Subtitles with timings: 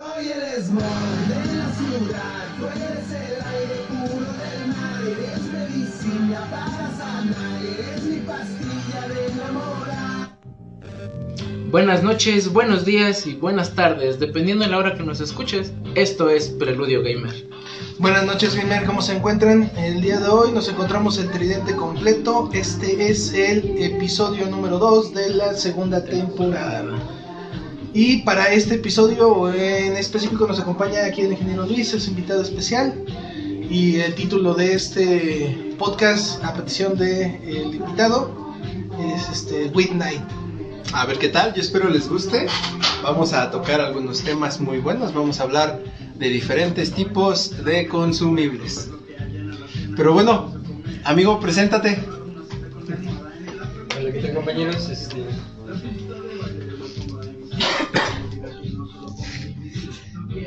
[0.00, 0.82] Soy el smog
[1.28, 8.02] de la ciudad, tú eres el aire puro del mar, eres medicina para sanar, eres
[8.04, 10.38] mi pastilla de enamorar.
[11.70, 15.70] Buenas noches, buenos días y buenas tardes, dependiendo de la hora que nos escuches.
[15.94, 17.50] Esto es Preludio Gamer.
[17.98, 19.70] Buenas noches, Gamer, ¿cómo se encuentran?
[19.76, 22.48] El día de hoy nos encontramos el tridente completo.
[22.54, 27.19] Este es el episodio número 2 de la segunda temporada.
[27.92, 32.94] Y para este episodio en específico nos acompaña aquí el ingeniero Luis, es invitado especial.
[33.68, 38.54] Y el título de este podcast, a petición del invitado,
[39.14, 40.22] es este, With Night.
[40.92, 42.46] A ver qué tal, yo espero les guste.
[43.02, 45.82] Vamos a tocar algunos temas muy buenos, vamos a hablar
[46.16, 48.88] de diferentes tipos de consumibles.
[49.96, 50.54] Pero bueno,
[51.04, 51.98] amigo, preséntate.
[53.98, 54.88] Hola, ¿qué tal compañeros?
[54.88, 55.24] Este...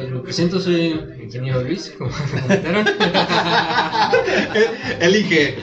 [0.03, 2.85] Pues me presento, soy ingeniero Luis, como comentaron.
[4.99, 5.55] Elige.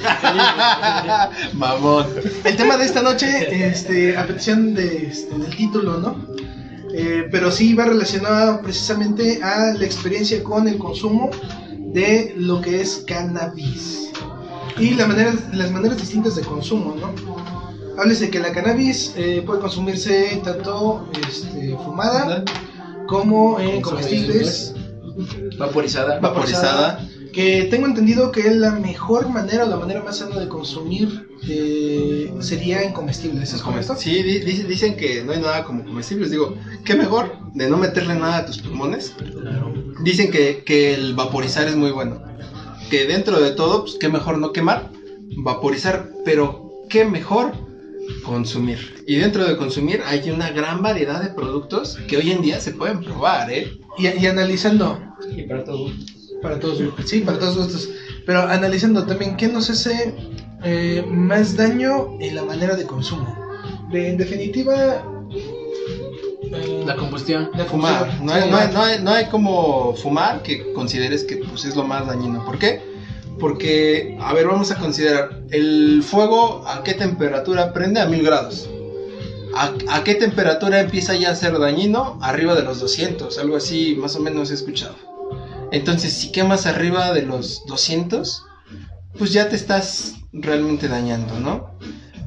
[1.53, 2.07] Mamón.
[2.45, 6.27] El tema de esta noche, este, a petición de, este, del título, ¿no?
[6.95, 11.29] Eh, pero sí va relacionado precisamente a la experiencia con el consumo
[11.77, 14.11] de lo que es cannabis
[14.79, 17.13] y la manera, las maneras distintas de consumo, ¿no?
[18.01, 22.43] Háblese que la cannabis eh, puede consumirse tanto este, fumada
[23.11, 24.75] como en comestibles,
[25.59, 26.21] Vaporizada.
[26.21, 27.09] Vaporizada.
[27.33, 32.33] que tengo entendido que la mejor manera o la manera más sana de consumir eh,
[32.41, 33.95] sería en comestibles, ¿es correcto?
[33.97, 36.31] Sí, di- di- dicen que no hay nada como comestibles.
[36.31, 39.13] Digo, ¿qué mejor de no meterle nada a tus pulmones?
[40.03, 42.21] Dicen que, que el vaporizar es muy bueno.
[42.91, 44.91] Que dentro de todo, pues qué mejor no quemar,
[45.37, 47.53] vaporizar, pero qué mejor
[48.25, 49.05] consumir.
[49.07, 52.73] Y dentro de consumir hay una gran variedad de productos que hoy en día se
[52.73, 53.79] pueden probar, ¿eh?
[53.99, 55.01] Y, y analizando,
[55.37, 55.91] y para todo.
[56.43, 57.91] Para todos, sí, para todos gustos.
[58.25, 60.15] Pero analizando también, ¿qué nos hace
[60.65, 63.37] eh, más daño en la manera de consumo?
[63.91, 65.05] De, en definitiva,
[66.53, 67.51] eh, La combustión.
[67.55, 68.21] la Fumar.
[68.23, 71.77] No hay, no, hay, no, hay, no hay como fumar que consideres que pues, es
[71.77, 72.45] lo más dañino.
[72.45, 72.81] ¿Por qué?
[73.41, 78.69] Porque, a ver, vamos a considerar, el fuego a qué temperatura prende a mil grados.
[79.57, 82.19] ¿A, a qué temperatura empieza ya a ser dañino?
[82.23, 84.95] Arriba de los 200, algo así más o menos he escuchado.
[85.73, 88.45] Entonces, si quemas arriba de los 200,
[89.19, 91.71] pues ya te estás realmente dañando, ¿no?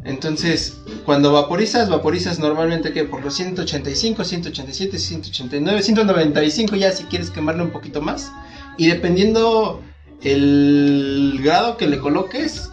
[0.06, 7.30] Entonces, cuando vaporizas, vaporizas normalmente que por los 185, 187, 189, 195 ya si quieres
[7.30, 8.32] quemarle un poquito más.
[8.78, 9.82] Y dependiendo
[10.22, 12.70] el grado que le coloques,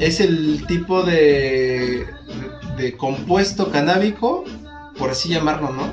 [0.00, 2.06] es el tipo de,
[2.76, 4.44] de compuesto canábico,
[4.96, 5.92] por así llamarlo, ¿no?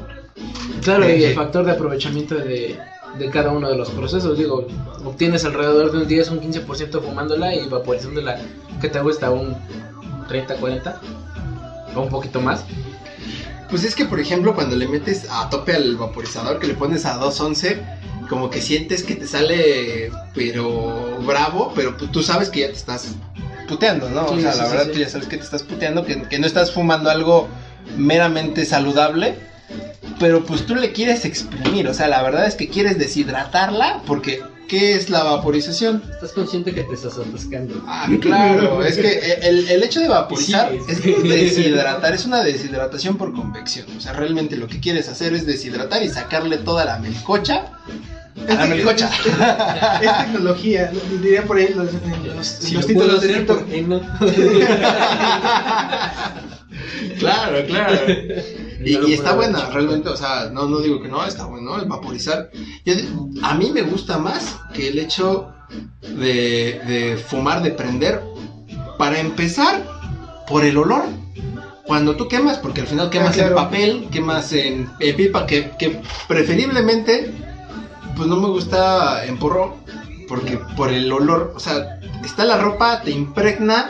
[0.84, 2.78] Claro, y Eh, el factor de aprovechamiento de,
[3.18, 4.38] de cada uno de los procesos.
[4.38, 4.68] Digo,
[5.04, 8.40] obtienes alrededor de un 10, un 15% fumándola y vaporizándola,
[8.82, 9.32] que te gusta?
[9.32, 9.56] Un
[10.28, 11.02] 30, 40
[11.96, 12.66] o un poquito más.
[13.70, 17.06] Pues es que, por ejemplo, cuando le metes a tope al vaporizador, que le pones
[17.06, 17.82] a 211,
[18.30, 22.74] como que sientes que te sale, pero bravo, pero pues tú sabes que ya te
[22.74, 23.16] estás
[23.68, 24.28] puteando, ¿no?
[24.30, 24.91] Sí, o sea, sí, la verdad sí.
[24.91, 27.47] tú ya sabes que te estás puteando, que, que no estás fumando algo
[27.97, 29.35] meramente saludable,
[30.19, 34.41] pero pues tú le quieres exprimir, o sea, la verdad es que quieres deshidratarla, porque
[34.68, 36.03] ¿qué es la vaporización?
[36.12, 37.84] Estás consciente que te estás atascando.
[37.88, 41.16] Ah, claro, es que el, el hecho de vaporizar es sí.
[41.24, 43.85] deshidratar, es una deshidratación por convección.
[43.97, 47.72] O sea, realmente lo que quieres hacer es deshidratar y sacarle toda la melcocha
[48.50, 49.10] a la Es- melcocha.
[50.02, 50.92] es tecnología,
[51.22, 53.60] diría por ahí los, en los, Si los lo puedo títulos de hacer, TikTok.
[53.60, 54.02] ¿por qué no?
[57.20, 57.98] Claro, claro.
[58.84, 62.50] Y, está buena, realmente, o sea, no, no digo que no, está bueno el vaporizar.
[62.86, 62.94] Yo
[63.44, 65.52] a mí me gusta más que el hecho
[66.02, 68.22] de, de fumar, de prender.
[68.98, 69.86] Para empezar,
[70.48, 71.04] por el olor.
[71.86, 73.50] Cuando tú quemas, porque al final quemas Ah, claro.
[73.50, 77.32] en papel, quemas en, en pipa, que, que preferiblemente,
[78.16, 79.76] pues no me gusta en porro,
[80.28, 83.88] porque por el olor, o sea, está la ropa, te impregna,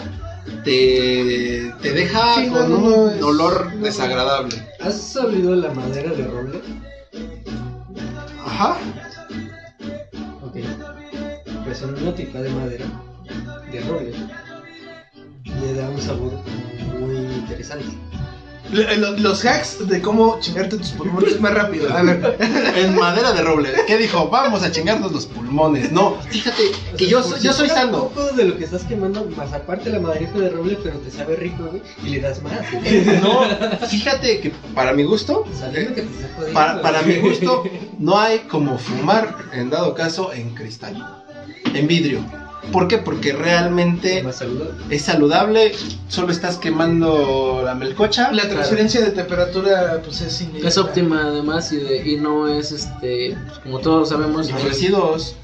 [0.64, 3.84] te, te deja Sí, con no, un es- olor no.
[3.86, 4.68] desagradable.
[4.82, 6.62] ¿Has olido la madera de roble?
[8.46, 8.78] Ajá.
[10.44, 10.58] Ok.
[11.66, 12.86] Pues una tipa de madera
[13.72, 14.14] de roble
[15.62, 16.32] le da un sabor
[17.00, 17.86] muy interesante.
[18.72, 21.94] Lo- Los hacks de cómo chingarte tus pulmones más rápido.
[21.96, 22.38] A ver.
[22.76, 23.70] En madera de roble.
[23.88, 24.28] ¿Qué dijo?
[24.30, 25.92] Vamos a chingarnos los pulmones.
[25.92, 26.64] No, fíjate
[26.98, 28.10] que yo, soy- yo soy sano.
[28.10, 31.36] poco de lo que estás quemando, más aparte la maderita de roble, pero te sabe
[31.36, 32.60] rico, güey, y le das más.
[32.72, 33.06] güey.
[33.22, 33.42] No,
[33.88, 37.64] fíjate que para mi gusto, Sabiendo que te está jodiendo, para, para mi gusto,
[38.00, 41.24] no hay como fumar, en dado caso, en cristal,
[41.74, 42.20] en vidrio.
[42.72, 42.98] ¿Por qué?
[42.98, 44.74] Porque realmente Más saludable.
[44.90, 45.72] es saludable,
[46.10, 48.32] solo estás quemando la melcocha.
[48.32, 50.68] La transferencia de temperatura pues es inmediata.
[50.68, 54.64] Es óptima además y, de- y no es este, pues, como todos sabemos, los pues,
[54.64, 55.36] residuos,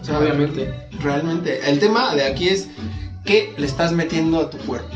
[0.00, 0.72] o sea, obviamente.
[1.00, 1.60] realmente.
[1.68, 2.68] El tema de aquí es
[3.24, 4.88] qué le estás metiendo a tu cuerpo.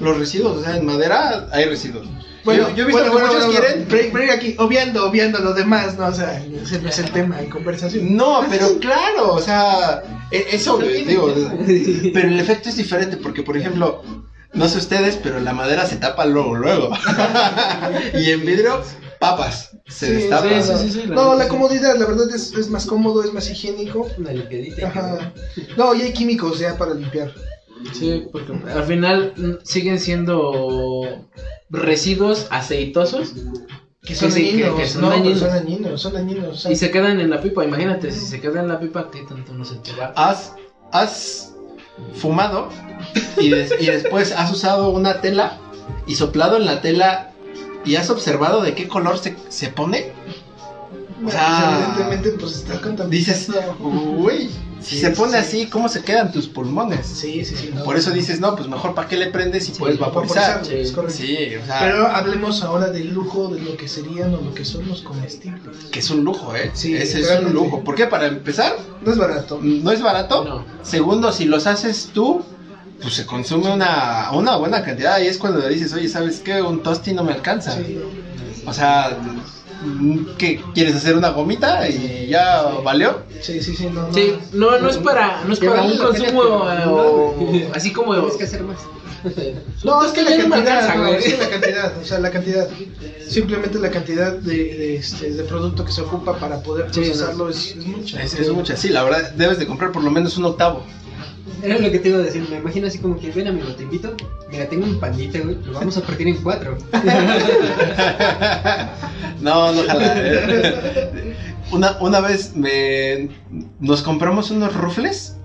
[0.00, 2.06] Los residuos, o sea, en madera hay residuos.
[2.44, 3.88] Bueno, yo, yo he visto bueno, que bueno, muchos bueno, quieren.
[3.88, 6.06] Break, break aquí, obviando, obviando lo demás, ¿no?
[6.06, 8.16] O sea, ese no es el tema de conversación.
[8.16, 11.32] No, pero claro, o sea, e- es obvio, digo,
[12.14, 14.02] pero el efecto es diferente porque, por ejemplo,
[14.54, 16.90] no sé ustedes, pero la madera se tapa luego, luego.
[18.14, 18.80] y en vidrio,
[19.18, 20.48] papas, se Sí, destapa.
[20.62, 23.32] sí, sí, sí, sí, la No, la comodidad, la verdad es, es más cómodo, es
[23.32, 24.08] más higiénico.
[24.18, 24.88] Una limpiadita.
[24.88, 25.32] Ajá.
[25.76, 27.32] No, y hay químicos ya para limpiar.
[27.92, 31.24] Sí, porque al final mm, siguen siendo
[31.72, 33.32] residuos aceitosos
[34.04, 35.38] Que son Sí, sí, que- dañinos, que son no, pero dañinos.
[35.40, 36.60] son dañinos, son dañinos.
[36.60, 37.64] son- y se quedan en la pipa.
[37.64, 40.12] Imagínate, si se queda en la pipa, ¿qué tanto no se te va?
[40.16, 40.52] Has,
[40.90, 41.52] has
[42.14, 42.68] fumado
[43.40, 45.56] y, des- y después has usado una tela
[46.06, 47.30] y soplado en la tela
[47.84, 50.10] y has observado de qué color se, se pone.
[51.22, 53.08] O Bueno, sea, pues, evidentemente, pues está contaminado.
[53.10, 53.48] Dices,
[53.80, 55.38] uy, si Sí, se pone sí.
[55.38, 57.06] así, ¿cómo se quedan tus pulmones?
[57.06, 57.70] Sí, sí, sí.
[57.72, 57.84] no.
[57.84, 60.62] Por eso dices, no, pues mejor para qué le prendes y puedes vaporizar.
[60.68, 60.94] Es Sí.
[60.94, 61.16] correcto.
[61.16, 64.64] Sí, o sea, Pero hablemos ahora del lujo de lo que serían o lo que
[64.64, 65.76] son los comestibles.
[65.92, 66.72] que es un lujo, ¿eh?
[66.74, 67.84] Sí, Ese es un lujo.
[67.84, 68.06] ¿Por qué?
[68.08, 68.74] Para empezar,
[69.04, 69.60] No es barato.
[69.62, 70.44] no es barato.
[70.44, 70.64] No.
[70.82, 72.42] Segundo, si los haces tú,
[73.00, 75.20] pues se consume una, una buena cantidad.
[75.20, 76.60] Y es cuando le dices, oye, ¿sabes qué?
[76.62, 77.76] Un tosti no me alcanza.
[77.76, 78.00] Sí.
[78.66, 79.16] O sea,
[80.38, 80.60] ¿qué?
[80.74, 83.22] ¿Quieres hacer una gomita y ya valió?
[83.40, 84.14] Sí, sí, sí, no, no.
[84.14, 87.36] Sí, no, no es para, no es para un consumo eh, o
[87.74, 88.78] así como Tienes que hacer más.
[89.84, 92.68] No, es que la cantidad, no, es que la cantidad, o sea, la cantidad.
[93.28, 97.48] Simplemente la cantidad de, de, este, de producto que se ocupa para poder Sí, procesarlo
[97.48, 98.22] es, es mucha.
[98.22, 100.84] Es, es mucha, sí, la verdad, debes de comprar por lo menos un octavo.
[101.62, 103.82] Era lo que te iba a decir, me imagino así como que, ven amigo, te
[103.84, 104.14] invito,
[104.50, 106.76] mira, tengo un pandita, güey, lo vamos a partir en cuatro.
[109.40, 110.14] no, no, ojalá.
[110.16, 111.36] eh.
[111.70, 113.28] Una, una vez me,
[113.80, 115.36] nos compramos unos rufles.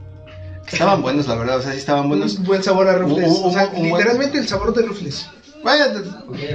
[0.68, 2.38] que Estaban buenos, la verdad, o sea, sí estaban buenos.
[2.38, 3.29] Un buen sabor a rufles.
[3.29, 5.27] Un- un- o sea, un buen- literalmente el sabor de rufles.
[5.63, 5.92] Vaya,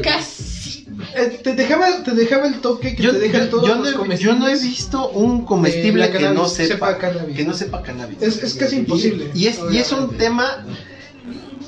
[0.02, 0.84] Casi.
[1.16, 3.84] Eh, te, dejaba, te dejaba el toque que yo, te dejan yo- todos yo los
[3.84, 4.20] no, he- comestibles.
[4.20, 7.36] yo no he visto un comestible la que no sepa, sepa cannabis.
[7.36, 8.20] que no sepa cannabis.
[8.22, 9.30] Es, es casi imposible.
[9.34, 10.64] Y es, y es un tema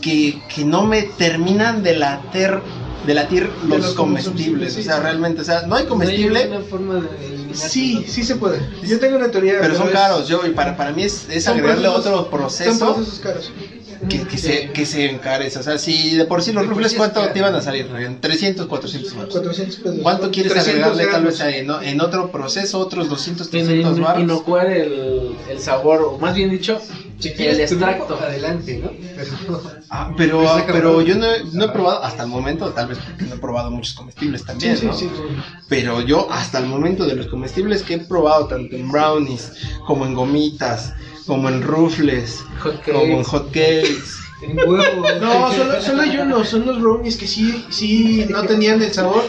[0.01, 2.59] que, que no me terminan de latir,
[3.07, 4.75] de latir los, los comestibles.
[4.75, 8.05] sí, O sea, realmente, o sea, no hay comestible, No hay una forma de Sí,
[8.09, 8.61] sí se puede.
[8.83, 9.59] Yo tengo una teoría.
[9.61, 10.27] pero son es- caros.
[10.29, 13.53] Yo, y para, para mí es, es son agregarle procesos- otro Son proceso procesos caros.
[14.09, 15.59] Que, que se, que se encarece.
[15.59, 17.87] O sea, si de por sí los rufles, sí es ¿cuánto te iban a salir?
[17.99, 19.33] En 300, 400 baros.
[19.33, 19.99] 400 pesos.
[20.03, 24.23] ¿Cuánto quieres 300 agregarle tal vez en, en otro proceso, otros 200, Tiene 300 baros?
[24.23, 26.81] inocuar el, el sabor, o más bien dicho,
[27.19, 28.19] Si el extracto.
[28.21, 28.91] adelante, ¿no?
[30.17, 33.25] Pero Ah, pero, yo no he, no he probado hasta el momento, tal vez porque
[33.25, 34.95] no he probado muchos comestibles también, Sí, sí, ¿no?
[34.95, 35.09] sí.
[35.69, 39.53] Pero yo hasta el momento de los comestibles que he probado, tanto en brownies,
[39.87, 40.93] como en gomitas,
[41.27, 42.45] como en rufles,
[42.85, 43.25] como en cakes.
[43.25, 44.25] hot cakes.
[44.43, 45.07] en huevo.
[45.21, 49.25] No, solo, solo hay unos, son los brownies que sí, sí no tenían el sabor.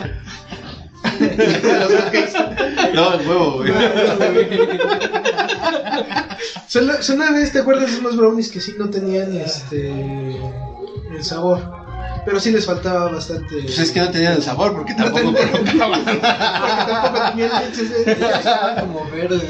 [1.04, 2.34] Hotcakes.
[2.94, 3.72] No, el huevo, güey.
[6.68, 11.24] Solo, solo una vez te acuerdas de unos brownies que sí no tenían este el
[11.24, 11.85] sabor.
[12.26, 13.62] Pero sí les faltaba bastante.
[13.62, 16.04] Pues es que no tenían el sabor porque No tampoco provocaban.
[16.04, 17.52] Porque tampoco tenían
[18.38, 19.44] Estaban como verdes.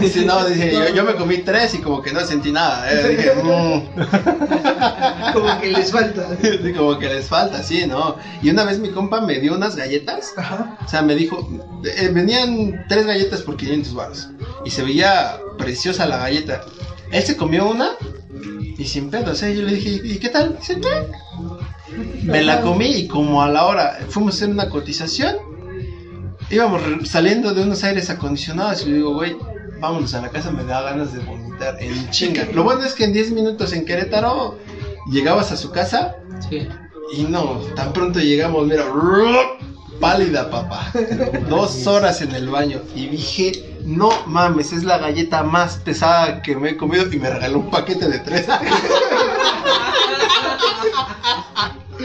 [0.12, 2.90] Sí, no, dije, yo, yo me comí tres y como que no sentí nada.
[2.90, 5.32] eh, Dije, mm.
[5.32, 6.28] Como que les falta.
[6.40, 8.16] Sí, como que les falta, sí, ¿no?
[8.42, 10.76] Y una vez mi compa me dio unas galletas Ajá.
[10.84, 11.48] O sea, me dijo,
[11.84, 14.28] eh, venían tres galletas por 500 baros.
[14.64, 16.60] Y se veía preciosa la galleta.
[17.12, 17.90] Él se comió una
[18.78, 19.32] y sin pedo.
[19.32, 20.56] O sea, yo le dije, ¿y qué tal?
[20.58, 21.06] Dice, "Bien".
[22.22, 25.36] Me la comí y como a la hora fuimos a hacer una cotización,
[26.50, 29.36] íbamos saliendo de unos aires acondicionados y le digo, güey,
[29.80, 32.46] vámonos a la casa, me da ganas de vomitar en chinga.
[32.52, 34.58] Lo bueno es que en 10 minutos en Querétaro
[35.10, 36.16] llegabas a su casa
[36.48, 36.66] Sí.
[37.16, 38.84] y no, tan pronto llegamos, mira,
[40.00, 40.90] pálida, papá.
[41.48, 42.80] Dos horas en el baño.
[42.94, 47.04] Y dije, no mames, es la galleta más pesada que me he comido.
[47.12, 48.46] Y me regaló un paquete de tres.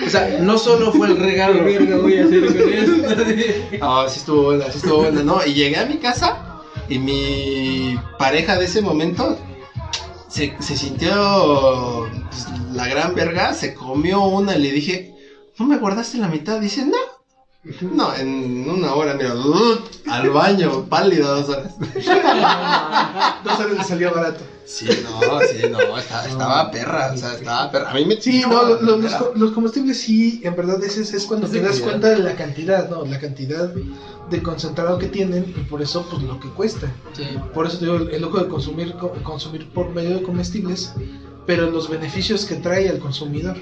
[0.04, 1.66] O sea, no solo fue el regalo.
[1.66, 3.78] ¿Qué verga voy a hacer con esto?
[3.80, 5.46] No, sí estuvo buena, sí estuvo buena, ¿no?
[5.46, 9.38] Y llegué a mi casa y mi pareja de ese momento
[10.28, 15.14] se, se sintió pues, la gran verga, se comió una y le dije,
[15.58, 16.60] ¿no me guardaste la mitad?
[16.60, 17.15] Dice, no.
[17.82, 19.34] No, en una hora, mira,
[20.08, 21.74] al baño, pálido dos horas.
[23.44, 24.42] Dos horas le salió barato.
[24.66, 27.92] Sí, no, sí, no, estaba, estaba perra, o sea, estaba perra.
[27.92, 31.14] A mí me Sí, no, lo- lo- los, los combustibles sí, en verdad ese es,
[31.14, 33.06] es cuando te das cuenta de la cantidad, ¿no?
[33.06, 33.72] La cantidad
[34.30, 36.92] de concentrado que tienen y por eso pues lo que cuesta.
[37.14, 37.24] Sí.
[37.54, 40.94] Por eso te digo, el lujo de consumir, co- consumir por medio de comestibles,
[41.46, 43.58] pero los beneficios que trae al consumidor.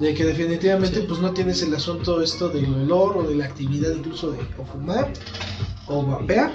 [0.00, 1.04] De que definitivamente Sí.
[1.06, 4.64] pues no tienes el asunto esto del olor o de la actividad incluso de o
[4.64, 5.12] fumar
[5.86, 6.50] o vapear.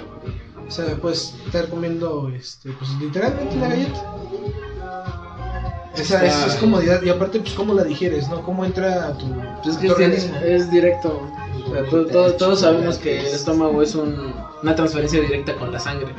[0.66, 4.04] O sea, puedes estar comiendo este, pues literalmente la galleta.
[5.96, 8.42] Esa es, es comodidad y aparte pues cómo la digieres, ¿no?
[8.42, 9.26] Cómo entra a tu,
[9.62, 10.36] Pues es que tu organismo.
[10.44, 11.22] es directo.
[11.66, 16.12] O sea, todos sabemos que el estómago es un- una transferencia directa con la sangre.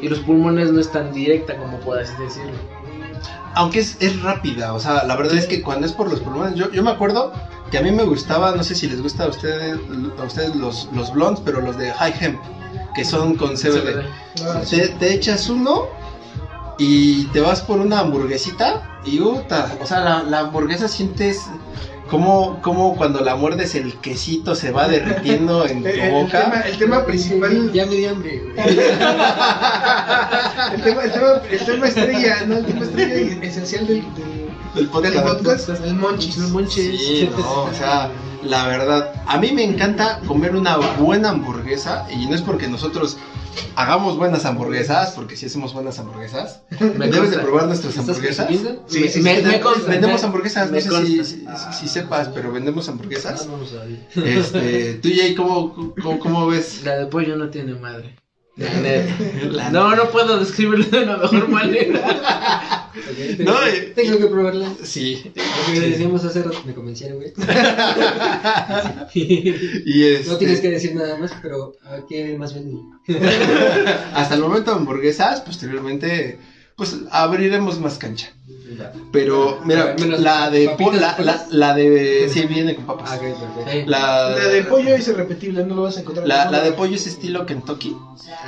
[0.00, 2.52] Y los pulmones no es tan directa como puedas decirlo.
[3.54, 6.54] Aunque es, es rápida, o sea, la verdad es que cuando es por los pulmones,
[6.56, 7.32] yo, yo me acuerdo
[7.70, 9.78] que a mí me gustaba, no sé si les gusta a ustedes,
[10.20, 12.40] a ustedes los, los blondes, pero los de High Hemp,
[12.94, 14.04] que son con CBD.
[14.44, 14.76] Ah, sí.
[14.76, 15.86] Te, te echas uno
[16.78, 21.42] y te vas por una hamburguesita y uta, o sea, la, la hamburguesa sientes
[22.10, 26.44] como, como cuando la muerdes el quesito se va derritiendo en tu El, el boca.
[26.44, 28.68] tema, el tema principal, Ya me di hambre, güey.
[30.74, 32.56] el tema, el tema, el tema estrella, ¿no?
[32.58, 34.43] El tema estrella esencial del, del,
[34.74, 35.14] Del podcast.
[35.14, 36.36] del podcast, el monchis.
[36.38, 36.98] No manches.
[37.00, 38.10] Sí, no, o sea,
[38.42, 43.16] la verdad, a mí me encanta comer una buena hamburguesa y no es porque nosotros
[43.76, 46.62] hagamos buenas hamburguesas, porque si hacemos buenas hamburguesas,
[46.98, 48.48] Me debes de probar nuestras ¿Estás hamburguesas.
[48.88, 49.90] Sí, sí, me, sí, me consta.
[49.90, 51.06] vendemos me- hamburguesas, no me sé consta.
[51.06, 51.46] si, si,
[51.80, 53.42] si sepas, pero vendemos hamburguesas.
[53.42, 53.98] Ah, no lo sabía.
[54.16, 56.82] Este, tú Jay, ¿cómo, cómo, cómo ves?
[56.84, 58.16] La de pollo no tiene madre.
[58.56, 59.14] La neta.
[59.50, 62.90] La- No, no puedo describirlo de una mejor manera.
[62.94, 63.92] Ok, No, tengo, eh.
[63.96, 64.72] tengo que probarla.
[64.84, 65.32] Sí.
[65.34, 67.32] Lo que decíamos hace rato me convencieron, güey.
[69.14, 72.80] Y este, No tienes que decir nada más, pero ¿a qué más venden?
[74.14, 76.38] hasta el momento hamburguesas, posteriormente,
[76.76, 78.32] pues abriremos más cancha.
[79.12, 81.46] Pero, mira, Menos la de papitas, la, la, papas.
[81.52, 83.10] la de sí viene con papas.
[83.12, 83.18] Ah.
[83.86, 86.24] La, La de pollo es irrepetible, no lo vas a encontrar.
[86.24, 87.96] en la, de pollo es estilo Kentucky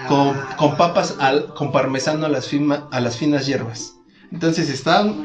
[0.08, 3.92] con, con papas al, con parmesano a las, fina- a las finas hierbas.
[4.32, 5.22] Entonces están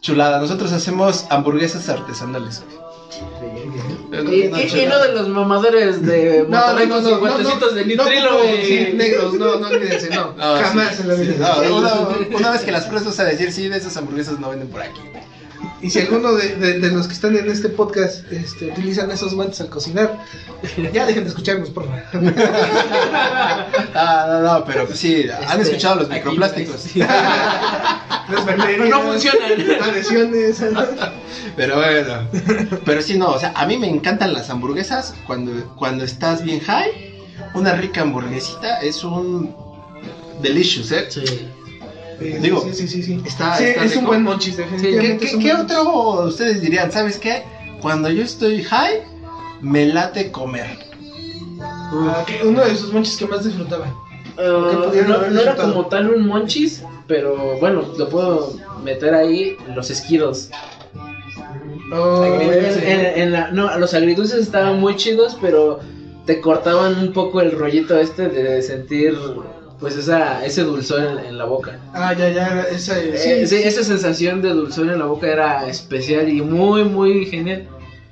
[0.00, 0.38] chulada.
[0.38, 2.62] Nosotros hacemos hamburguesas artesanales.
[4.12, 8.04] Y, y- y no de los mamadores de No, no, con no, no, de no,
[8.04, 10.32] nitrilo, no, negros, no, no olvídense, no.
[10.32, 11.56] No, Jamás en la vida.
[11.68, 11.94] no, una,
[12.36, 15.00] una vez que las pruebas a decir, sí, de esas hamburguesas no venden por aquí.
[15.82, 19.34] Y si alguno de, de- de los que están en este podcast este, utilizan esos
[19.34, 20.18] guantes al cocinar,
[20.92, 22.02] ya dejen de escucharnos, por favor.
[23.94, 26.86] Ah, no, no, pero pues sí, han Este, escuchado los microplásticos.
[26.94, 29.52] Pero bacterias, no funcionan.
[29.82, 30.62] Adhesiones.
[31.56, 32.28] Pero bueno,
[32.84, 36.60] pero sí, no, o sea, a mí me encantan las hamburguesas cuando, cuando estás bien
[36.60, 37.10] high.
[37.54, 39.54] Una rica hamburguesita es un
[40.42, 41.06] delicious, ¿eh?
[41.08, 41.24] Sí.
[42.20, 43.20] Sí, Digo, sí, sí, sí, sí.
[43.24, 44.06] está- Sí, está es un rico.
[44.08, 46.92] buen monchis, ¿Qué, qué- qué buen otro ustedes dirían?
[46.92, 47.42] ¿Sabes qué?
[47.80, 49.00] Cuando yo estoy high,
[49.62, 50.66] me late comer.
[51.62, 53.86] Ah, Uno de esos monchis que más disfrutaba.
[54.36, 58.52] Uh, ¿Qué pudieron no, era como tal un monchis, pero bueno, lo puedo
[58.84, 60.50] meter ahí los esquiros.
[61.92, 62.92] Oh, En- ya sé.
[62.92, 65.80] en- en la- no, los agridulces estaban muy chidos, pero
[66.26, 69.16] te cortaban un poco el rollito este de sentir
[69.80, 71.78] pues esa, ese dulzor en, en la boca.
[71.94, 75.66] Ah, ya, ya, esa Eh, sí, sí, esa sensación de dulzor en la boca era
[75.68, 77.66] especial y muy, muy genial.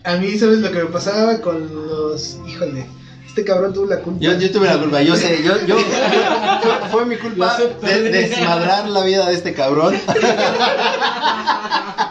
[0.04, 2.38] A mí, ¿sabes lo que me pasaba con los.
[2.48, 2.86] Híjole,
[3.26, 4.18] este cabrón tuvo la culpa.
[4.20, 8.10] Yo, yo tuve la culpa, yo sé, yo, yo, fue, fue mi culpa de, de
[8.10, 9.94] desmadrar la vida de este cabrón.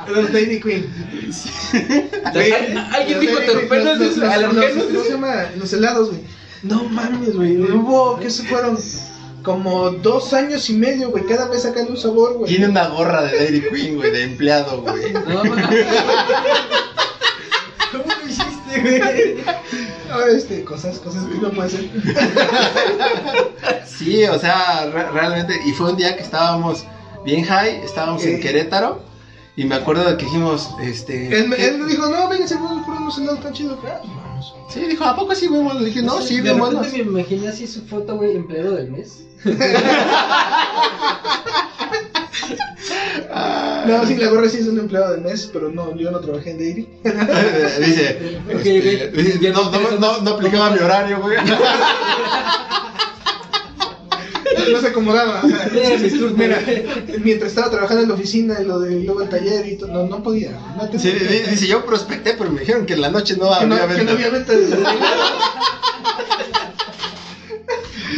[0.07, 0.85] Los Dairy Queen.
[2.23, 3.97] ¿Alguien los dijo Queen, terpenos?
[3.99, 5.33] los- los- los- los- ¿Cómo se llama?
[5.57, 6.21] Los helados, güey.
[6.63, 7.57] No mames, güey.
[7.57, 8.77] Hubo, ¿qué se fueron?
[9.47, 11.25] Como dos años y medio, güey.
[11.25, 12.49] Cada mes sacando un sabor, güey.
[12.51, 15.13] Tiene una gorra de Dairy Queen, güey, de empleado, güey.
[15.13, 15.41] No,
[17.91, 19.37] ¿Cómo lo hiciste, güey?
[20.11, 21.89] Ahora, este, cosas, cosas que no puede ser.
[23.87, 26.83] Sí, o sea, re- realmente, y fue un día que estábamos
[27.25, 28.39] bien high, estábamos en Eh.
[28.39, 29.01] Querétaro,
[29.55, 31.35] y me acuerdo de que dijimos, este...
[31.35, 31.69] Él, me- ¿qué?
[31.69, 33.79] él me dijo, no, vénganse, vamos por unos helados tan chidos.
[33.85, 34.55] Ah, pues vamos.
[34.69, 35.79] Sí, dijo, ¿a poco sí, bien bueno?
[35.79, 36.93] Le dije, no, sí, de bien repente buenos.
[36.93, 39.23] me imaginé así su foto, güey, empleado del mes.
[43.87, 46.51] No, sí, la gorra sí es un empleado del mes, pero no, yo no trabajé
[46.51, 46.87] en Dairy.
[47.85, 48.17] dice,
[48.53, 49.13] Ok, este, ok.
[49.13, 49.69] dice, Ya no,
[50.21, 51.37] no, aplicaba mi horario, güey.
[54.71, 55.41] No se acomodaba.
[56.35, 56.59] Mira,
[57.23, 60.03] mientras estaba trabajando en la oficina y lo de luego el taller y todo, no,
[60.07, 60.51] no podía.
[60.75, 63.87] No Sí, di- dice, yo prospecté, pero me dijeron que en la noche no había
[63.87, 64.53] que no había venta.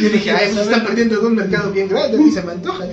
[0.00, 2.84] Yo dije, ay, pues están perdiendo de un mercado bien grande, ni se me antoja.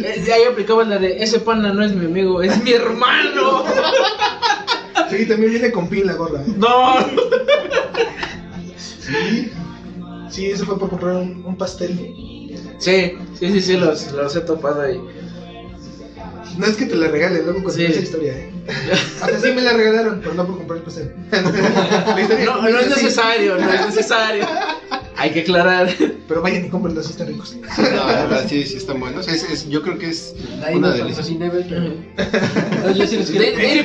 [0.00, 3.64] Eh, Ahí aplicaba la de ese pana no es mi amigo, es mi hermano.
[5.10, 6.40] Sí, también viene con pin la gorra.
[6.42, 6.52] ¿eh?
[6.56, 6.96] No.
[8.76, 9.50] Sí,
[10.30, 11.96] sí, eso fue por comprar un, un pastel.
[12.78, 15.00] Sí, sí, sí, sí, los, los he topado ahí.
[16.58, 17.84] No es que te la regalen, luego con Sí.
[17.84, 18.50] esa historia, ¿eh?
[19.22, 20.84] Hasta sí me la regalaron, pero no por comprar el
[22.22, 24.44] historia No, no es necesario, no es necesario.
[25.16, 25.88] Hay que aclarar.
[26.28, 27.56] Pero vayan y compren los están ricos.
[27.78, 29.26] No, la verdad, sí, sí están buenos.
[29.28, 30.34] Es, es- yo creo que es
[30.74, 31.02] una de
[32.84, 33.16] No, yo sí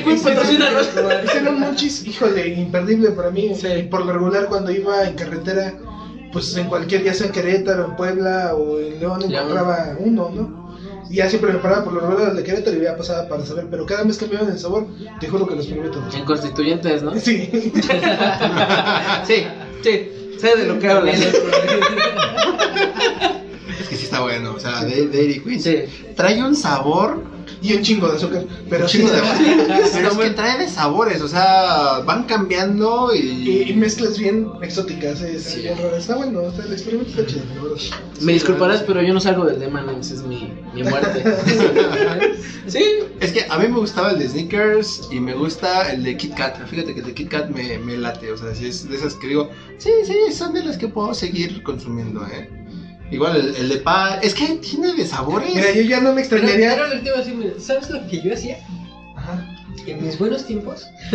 [0.04, 0.88] los patrocínanos.
[1.24, 3.52] Hicieron monchis, híjole, imperdible para mí.
[3.60, 3.84] Sí.
[3.90, 5.74] Por lo regular, cuando iba en carretera,
[6.32, 10.63] pues en cualquier, ya sea en Querétaro, en Puebla o en León, encontraba uno, ¿no?
[11.10, 13.44] Y ya siempre me paraba por lo regular al de Querétaro y ya pasaba para
[13.44, 13.66] saber.
[13.70, 14.86] Pero cada vez que me el sabor,
[15.20, 16.14] te juro que los probé todos.
[16.14, 17.14] En constituyentes, ¿no?
[17.18, 17.50] Sí.
[19.26, 19.46] Sí,
[19.82, 20.10] sí.
[20.38, 21.20] Sé de lo que hablas.
[23.80, 25.60] Es que sí está bueno, o sea, de Dairy Queen.
[25.60, 25.84] Sí.
[26.14, 27.22] Trae un sabor,
[27.64, 28.44] y un chingo de azúcar.
[28.68, 29.20] Pero chingo de
[29.92, 33.74] pero es que trae de sabores, o sea, van cambiando Y, y y...
[33.74, 35.62] mezclas bien exóticas, eh, Sí.
[35.62, 36.00] bien raras.
[36.00, 37.44] Está bueno, o sea, el experimento está chido.
[38.20, 41.24] Me disculparás, pero yo no salgo del tema, esa es mi, mi muerte.
[42.66, 42.82] Sí,
[43.20, 46.34] Es que a mí me gustaba el de Snickers y me gusta el de Kit
[46.34, 46.56] Kat.
[46.66, 49.14] Fíjate que el de Kit Kat me, me late, o sea, si es de esas
[49.14, 52.48] que digo, sí, sí, son de las que puedo seguir consumiendo, ¿eh?
[53.14, 55.54] Igual el, el de pan, es que tiene de sabores.
[55.54, 56.70] Mira, yo ya no me Pero, extrañaría.
[56.74, 58.58] pero lo que te iba a decir, mira, ¿sabes lo que yo hacía?
[59.16, 59.50] Ajá.
[59.86, 60.86] En mis buenos tiempos,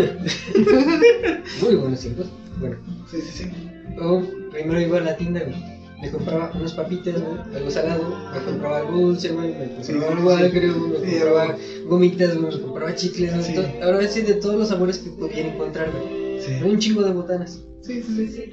[1.62, 2.28] muy buenos tiempos,
[2.60, 2.76] bueno,
[3.10, 3.52] Sí, sí, sí.
[3.98, 5.56] yo primero iba a la tienda, güey,
[6.02, 9.94] me compraba unas papitas, güey, algo salado, me compraba algo dulce, güey, me compraba Sí,
[9.94, 10.88] algo sí.
[10.92, 11.56] me Sí, compraba
[11.88, 15.90] gomitas, güey, me compraba chicles, güey, ahora sí de todos los sabores que pudiera encontrar,
[15.92, 17.62] güey, Sí, un chingo de botanas.
[17.82, 18.28] sí, sí.
[18.28, 18.52] sí.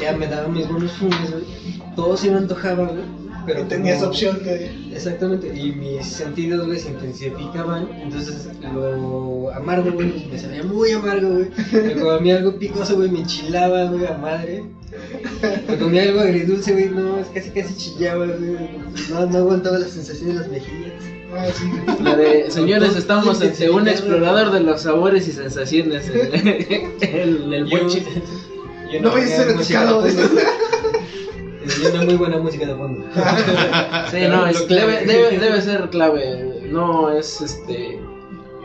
[0.00, 1.44] Ya me daban mis buenos fumes, güey,
[1.96, 3.02] todo se me antojaba, güey,
[3.46, 4.70] pero Pero tenías como- opción de.
[4.94, 11.30] Exactamente, y mis sentidos, güey, se intensificaban, entonces lo amargo, güey, me salía muy amargo,
[11.30, 11.48] güey.
[11.72, 14.64] Me comía algo picoso, güey, me enchilaba, güey, a madre.
[15.68, 18.56] Me comía algo agridulce, güey, no, casi casi chillaba, güey.
[19.10, 20.92] No, no aguantaba la sensación de las mejillas.
[22.02, 27.64] La de señores, estamos ante un explorador de los sabores y sensaciones en, en el
[27.66, 30.10] buen yo No vayas a ser.
[31.82, 33.04] Y una muy buena música de fondo.
[34.10, 36.66] Sí, no, es- debe, debe, debe ser clave.
[36.70, 38.00] No es este.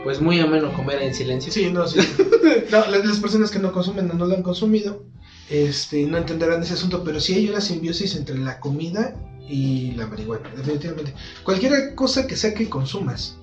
[0.02, 1.52] Pues muy ameno comer en silencio.
[1.52, 2.00] Sí, no, sí.
[2.70, 5.02] No, las, las personas que no consumen o no lo han consumido,
[5.50, 9.14] este, no entenderán ese asunto, pero sí hay una simbiosis entre la comida
[9.48, 11.14] y la marihuana, definitivamente.
[11.44, 13.36] Cualquier cosa que sea que consumas.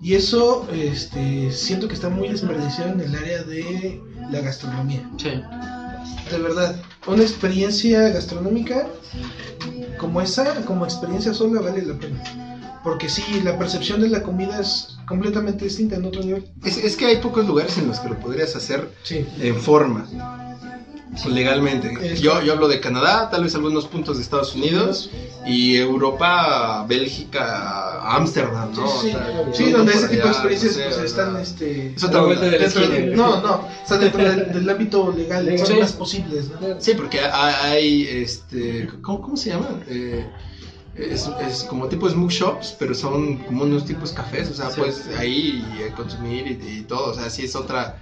[0.00, 4.00] Y eso, este, siento que está muy desperdiciado en el área de
[4.30, 5.08] la gastronomía.
[5.16, 5.30] Sí.
[6.30, 8.88] De verdad, una experiencia gastronómica
[9.98, 12.80] como esa, como experiencia sola, vale la pena.
[12.82, 16.50] Porque sí, la percepción de la comida es completamente distinta en otro nivel.
[16.64, 19.24] Es, es que hay pocos lugares en los que lo podrías hacer Sí.
[19.38, 20.08] en forma,
[21.28, 22.16] legalmente.
[22.16, 25.10] Yo, yo hablo de Canadá, tal vez algunos puntos de Estados Unidos,
[25.46, 28.86] y Europa, Bélgica, Ámsterdam, ¿no?
[28.88, 31.36] Sí, sí, O sea, sí, todo donde ese tipo de experiencias no sé, pues, están
[31.36, 32.98] este, es otra vuelta de la esquina.
[33.16, 35.66] no, no, están dentro del, del ámbito legal, Legal.
[35.66, 35.80] son Sí.
[35.82, 36.80] más posibles, ¿no?
[36.80, 39.68] Sí, porque hay, hay, este, ¿cómo, cómo se llama?
[39.88, 40.26] Eh,
[40.94, 44.80] es, es como tipo smoke shops, pero son como unos tipos cafés, o sea, Sí.
[44.80, 45.64] pues ahí
[45.96, 47.98] consumir y, y todo, o sea, sí es otra,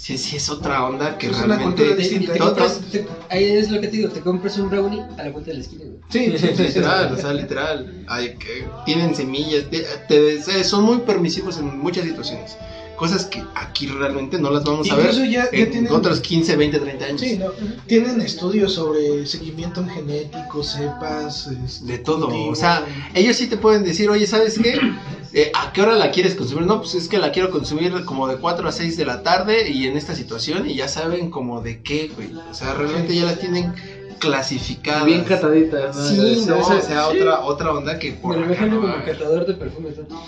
[0.00, 1.62] sí, sí es otra onda que Es una realmente...
[1.64, 2.32] cultura Te- distinta.
[2.32, 5.02] te Te otras- compras- te- ahí es lo que te digo, te compras un brownie
[5.16, 5.98] a la vuelta de la esquina, güey.
[6.08, 7.86] Sí, sí, sí, Literal, o sea, literal.
[8.06, 12.56] Hay que, tienen semillas, te- te- son muy permisivos en muchas situaciones.
[13.00, 16.54] Cosas que aquí realmente no las vamos a ver ya, ya en tienen, otros 15,
[16.54, 17.20] 20, 30 años.
[17.22, 17.46] sí, ¿no?
[17.86, 22.50] tienen estudios sobre seguimiento en genético, cepas, este, De todo, cultivo.
[22.50, 22.84] o sea,
[23.14, 24.78] ellos sí te pueden decir, oye, ¿sabes qué?
[25.32, 26.66] Eh, ¿A qué hora la quieres consumir?
[26.66, 29.70] No, pues es que la quiero consumir como de 4 a 6 de la tarde
[29.70, 32.32] y en esta situación y ya saben como de qué, güey.
[32.50, 33.72] O sea, realmente ya las tienen
[34.20, 35.04] clasificadas.
[35.04, 35.96] Bien cataditas.
[35.96, 36.06] ¿no?
[36.06, 39.46] Sí, no, o sea, otra, otra onda que por Me lo imagino no como catador
[39.46, 40.24] de perfumes, ¿no?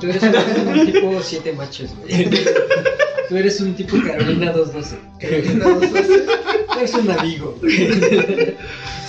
[0.00, 2.28] Tú eres un tipo siete machos, güey.
[3.28, 4.98] Tú eres un tipo Carolina 212.
[5.18, 6.26] Carolina 212.
[6.66, 7.58] Tú eres un amigo.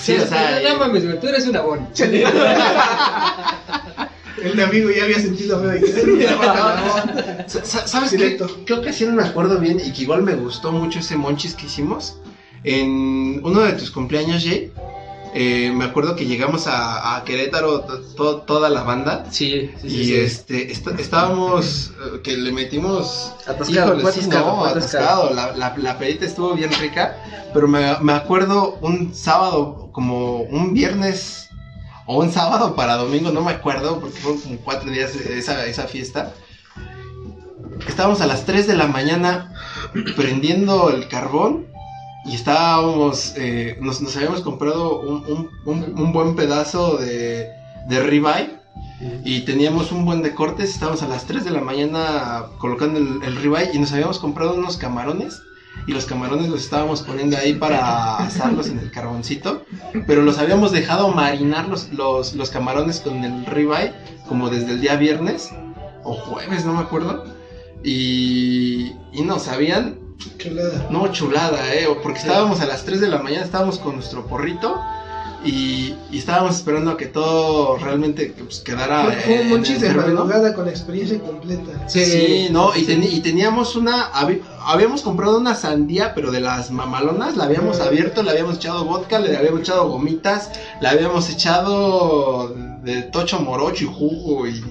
[0.02, 1.88] Sí, o sea, No, no mames, güey, tú eres un abón.
[4.42, 5.82] El amigo ya había sentido feo.
[7.48, 8.18] ¿Sabes qué?
[8.18, 8.66] Directo.
[8.66, 12.18] qué ocasión me acuerdo bien y que igual me gustó mucho ese monchis que hicimos?
[12.66, 14.72] En uno de tus cumpleaños, Jay,
[15.36, 19.90] eh, me acuerdo que llegamos a, a Querétaro to- to- toda la banda Sí, sí,
[19.90, 19.96] sí.
[20.02, 20.16] y sí.
[20.16, 25.34] este est- estábamos eh, que le metimos Atascado, híjole, fue sí, atascado, no, fue atascado.
[25.34, 27.18] La, la, la pedita estuvo bien rica
[27.54, 31.50] pero me, me acuerdo un sábado como un viernes
[32.06, 35.84] o un sábado para domingo no me acuerdo porque fueron como cuatro días esa, esa
[35.88, 36.34] fiesta
[37.90, 39.54] estábamos a las 3 de la mañana
[40.16, 41.68] prendiendo el carbón
[42.26, 47.48] y estábamos, eh, nos, habíamos comprado un, un- un- un buen pedazo de,
[47.88, 48.50] de ribeye
[49.24, 53.22] y teníamos un buen de cortes, estábamos a las 3 de la mañana colocando el,
[53.24, 55.42] el ribeye y nos habíamos comprado unos camarones
[55.88, 59.64] y los camarones los estábamos poniendo ahí para asarlos en el carboncito,
[60.08, 63.92] pero los habíamos dejado marinar los, los, los camarones con el ribeye
[64.28, 65.52] como desde el día viernes
[66.04, 67.26] o jueves, no me acuerdo.
[67.84, 70.00] Y, y no sabían,
[70.38, 70.88] Chulada.
[70.90, 71.88] no chulada, ¿eh?
[72.02, 74.80] Porque estábamos a las 3 de la mañana, estábamos con nuestro porrito
[75.44, 79.04] y, y estábamos esperando a que todo realmente pues, quedara.
[79.06, 81.88] Fue- Fue eh, un monchis de madrugada con experiencia completa.
[81.88, 82.04] Sí.
[82.06, 84.10] Sí, no, y, y teníamos una,
[84.66, 89.20] habíamos comprado una sandía, pero de las mamalonas, la habíamos abierto, le habíamos echado vodka,
[89.20, 90.50] le habíamos echado gomitas,
[90.82, 92.50] le habíamos echado
[92.84, 94.64] de tocho morocho y jugo y,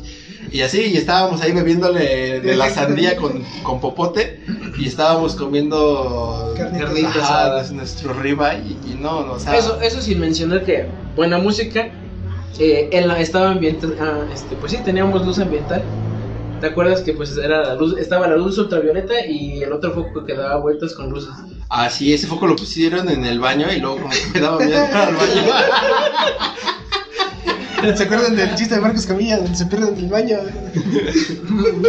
[0.54, 4.40] y así, y estábamos ahí bebiéndole de la sandía con, con popote
[4.78, 7.58] y estábamos comiendo Carnita Carnita ajá, asada.
[7.58, 10.86] pues, nuestro ribeye y, y no, no, o sea, Eso, eso sin mencionar que
[11.16, 11.90] buena música.
[12.60, 15.82] Eh, en la, estaba ambiental, ah, este, pues sí, teníamos luz ambiental.
[16.60, 20.24] ¿Te acuerdas que pues era la luz, estaba la luz ultravioleta y el otro foco
[20.24, 21.32] que daba vueltas con luces?
[21.68, 24.78] así ese foco lo pusieron en el baño y luego como que me daba miedo
[24.78, 25.52] al baño.
[27.96, 30.36] ¿Se acuerdan del chiste de Marcos Camilla donde se pierden en el baño?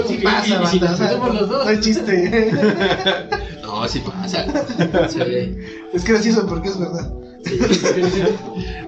[0.07, 1.63] Sí pasa, y- y si banda, nos o sea, metemos los dos.
[1.65, 2.51] No hay chiste.
[3.65, 4.45] No, sí pasa.
[5.09, 5.57] Sí.
[5.91, 7.11] Es gracioso porque es verdad.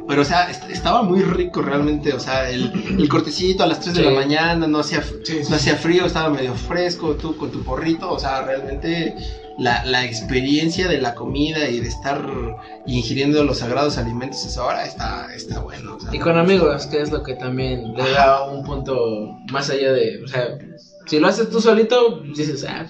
[0.07, 2.13] Pero, o sea, est- estaba muy rico realmente.
[2.13, 5.49] O sea, el, el cortecito a las 3 de la mañana, no hacía, Sí, sí,
[5.49, 8.09] no hacía frío, estaba medio fresco, tú con tu porrito.
[8.11, 9.15] O sea, realmente
[9.57, 12.23] la, la experiencia de la comida y de estar
[12.85, 15.95] ingiriendo los sagrados alimentos a esa hora está, está bueno.
[15.95, 19.69] o sea, Y con amigos, que es lo que también le da un punto más
[19.69, 20.57] allá de, o sea,
[21.07, 22.85] si lo haces tú solito, dices, ah,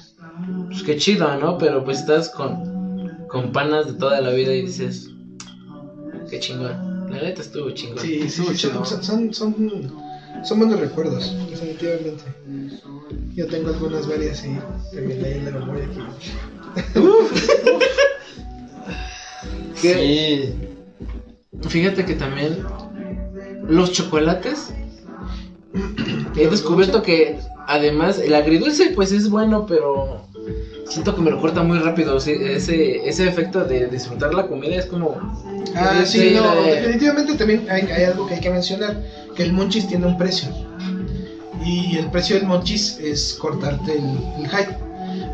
[0.68, 1.58] pues qué chido, ¿no?
[1.58, 5.10] Pero pues estás con, con panas de toda la vida y dices,
[6.30, 7.10] qué chingón.
[7.10, 8.00] La neta estuvo chingón.
[8.00, 8.84] Sí, sí, Estuvo chido.
[8.86, 9.94] son, son, son,
[10.44, 12.24] son buenos recuerdos, definitivamente.
[13.38, 14.58] Yo tengo algunas varias y
[14.96, 16.00] también ahí en la memoria aquí.
[19.82, 20.54] ¿Qué?
[21.62, 21.70] Sí.
[21.70, 22.58] Fíjate que también
[23.68, 24.74] los chocolates
[26.36, 30.24] he descubierto que además el agridulce pues es bueno, pero
[30.90, 32.20] siento que me lo corta muy rápido.
[32.20, 35.16] sí, ese, ese efecto de disfrutar la comida es como...
[35.76, 39.00] Ah, sí, no, de- definitivamente también hay, hay algo que hay que mencionar,
[39.36, 40.50] que el monchis tiene un precio.
[41.68, 44.74] Y el precio del monchis es cortarte el, el hype.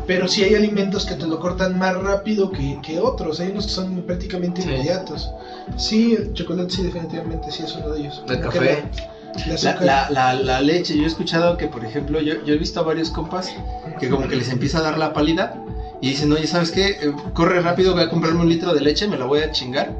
[0.06, 3.66] Pero sí hay alimentos que te lo cortan más rápido que, que otros, hay unos
[3.66, 4.68] que son prácticamente Sí.
[4.68, 5.30] inmediatos.
[5.76, 8.20] Sí, el chocolate sí, definitivamente sí es uno de ellos.
[8.28, 8.58] El café.
[8.60, 9.82] la- el La, azúcar.
[9.82, 12.82] la, la, la leche, yo he escuchado que, por ejemplo, yo, yo he visto a
[12.84, 13.52] varios compas
[13.98, 15.52] que como que les empieza a dar la pálida
[16.00, 16.86] y dicen, oye, ¿sabes qué?
[17.00, 19.90] Eh, corre rápido, voy a comprarme un litro de leche, me la voy a chingar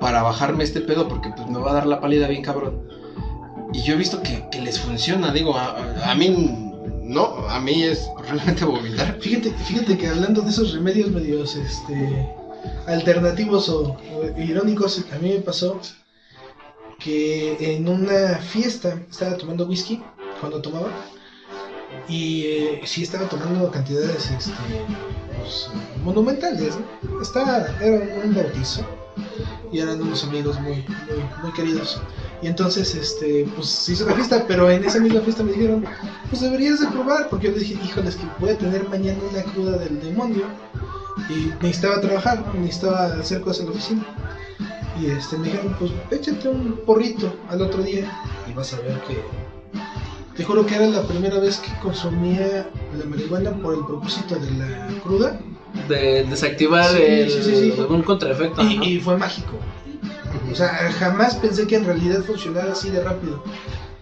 [0.00, 2.82] para bajarme este pedo porque pues me va a dar la pálida bien cabrón.
[3.74, 5.74] Y yo he visto que, que les funciona, digo, a,
[6.10, 6.28] a- mí
[7.02, 9.18] no, a mí es realmente vomitar.
[9.20, 12.28] Fíjate, fíjate que hablando de esos remedios medios este,
[12.86, 15.80] alternativos o, o irónicos, a mí me pasó
[16.98, 20.00] que en una fiesta estaba tomando whisky
[20.40, 20.88] cuando tomaba
[22.08, 24.52] y eh, sí estaba tomando cantidades este,
[25.38, 25.68] pues,
[26.04, 26.74] monumentales.
[27.02, 27.20] ¿no?
[27.20, 28.82] Estaba, era un bautizo
[29.72, 32.00] y eran unos amigos muy, muy, muy queridos.
[32.42, 35.84] Y entonces, este, pues se hizo la fiesta, pero en esa misma fiesta me dijeron,
[36.28, 39.42] pues deberías de probar, porque yo le dije, híjoles, que voy a tener mañana una
[39.42, 40.44] cruda del demonio
[41.30, 44.04] y necesitaba trabajar, necesitaba hacer cosas en la oficina.
[45.00, 48.10] Y este, me dijeron, pues échate un porrito al otro día
[48.48, 49.22] y vas a ver que...
[50.36, 52.68] Te juro que era la primera vez que consumía
[52.98, 55.38] la marihuana por el propósito de la cruda
[55.88, 57.80] De desactivar Sí, el, sí, sí, sí.
[57.80, 58.62] algún contraefecto.
[58.62, 58.68] ¿no?
[58.70, 59.52] y, y fue mágico.
[60.50, 63.42] O sea, jamás pensé que en realidad funcionara así de rápido.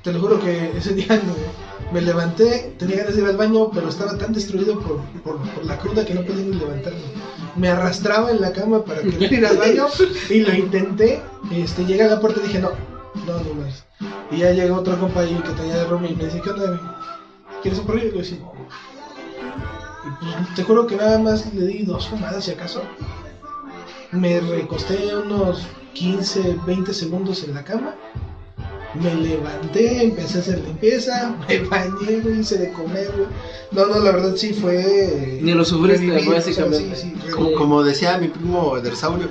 [0.03, 1.07] Te lo juro que ese día
[1.93, 5.65] me, me levanté, tenía ganas de ir al baño, pero estaba tan destruido por, por,
[5.65, 7.01] la cruda que no podía ni levantarme.
[7.57, 9.87] Me arrastraba en la cama para querer ir al baño
[10.31, 11.23] y lo intenté.
[11.53, 12.71] Este, llegué a la puerta y dije, no,
[13.27, 13.85] no, no más.
[14.31, 16.81] Y ya llega otro compañero que tenía de Roma y me dice, ¿qué onda?
[17.63, 18.09] ¿Quieres un rollo?
[18.09, 18.41] Y yo, sí.
[20.05, 22.83] Y pues te juro que nada más le di dos fumadas, si acaso.
[24.11, 27.95] Me recosté unos 15, 20 segundos en la cama.
[28.95, 33.27] Me levanté, empecé a hacer limpieza, me bañé, güey, hice de comer, güey.
[33.71, 35.39] No, no, la verdad sí fue.
[35.41, 36.97] Ni lo sufriste, revivir, o sea, básicamente.
[36.97, 39.29] sí, sí, Como, como decía mi primo Dersaurio,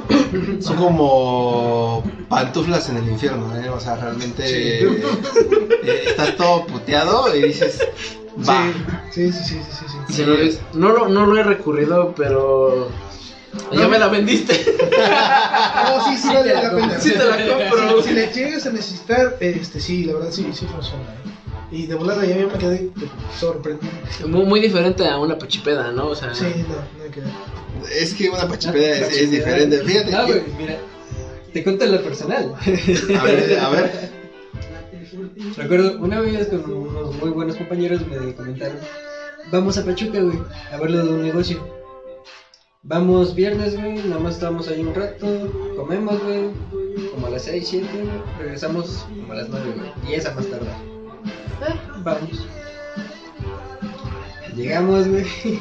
[0.60, 3.68] son como pantuflas en el infierno, ¿eh?
[3.70, 4.54] O sea, realmente Sí.
[4.54, 5.02] eh,
[5.82, 7.80] eh, estás todo puteado y dices,
[8.48, 8.72] va.
[9.10, 10.58] Sí, sí, sí, sí, sí, sí.
[10.74, 12.88] No, no, lo, no lo he recurrido, pero.
[13.72, 14.64] Ya me la vendiste.
[15.82, 16.88] No, sí, sí, Sí vale te la la compro.
[16.88, 17.00] pena.
[17.00, 18.02] Sí te la compro.
[18.02, 21.02] Si, si le llegas a necesitar, este, sí, la verdad sí, sí funciona.
[21.04, 21.30] ¿eh?
[21.70, 22.90] Y de volada ya me quedé
[23.38, 23.92] sorprendido.
[24.26, 26.08] Muy, muy diferente a una pachipeda, ¿no?
[26.08, 27.30] O sea, Sí, no, no hay que ver.
[27.98, 29.78] Es que una pachipeda es, es diferente.
[29.82, 30.76] Fíjate, No, que- güey, mira.
[31.52, 32.54] Te cuento lo personal.
[33.18, 34.10] a ver, a ver,
[35.56, 38.78] Recuerdo una vez con unos muy buenos compañeros me comentaron,
[39.50, 40.38] vamos a Pachuca, güey,
[40.70, 41.81] a verlo de un negocio.
[42.84, 45.26] Vamos viernes, güey, nada más estamos ahí un rato,
[45.76, 46.50] comemos, güey,
[47.12, 48.08] como a las 6, 7, güey,
[48.40, 50.76] regresamos como a las 9, güey, 10 a más tardar.
[51.68, 52.44] Eh, vamos.
[54.56, 55.24] Llegamos, güey.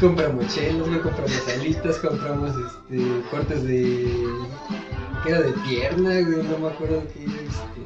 [0.00, 4.08] compramos chelos, güey, compramos alitas, compramos este cortes de
[5.24, 7.77] ¿qué era de pierna, güey, no me acuerdo qué este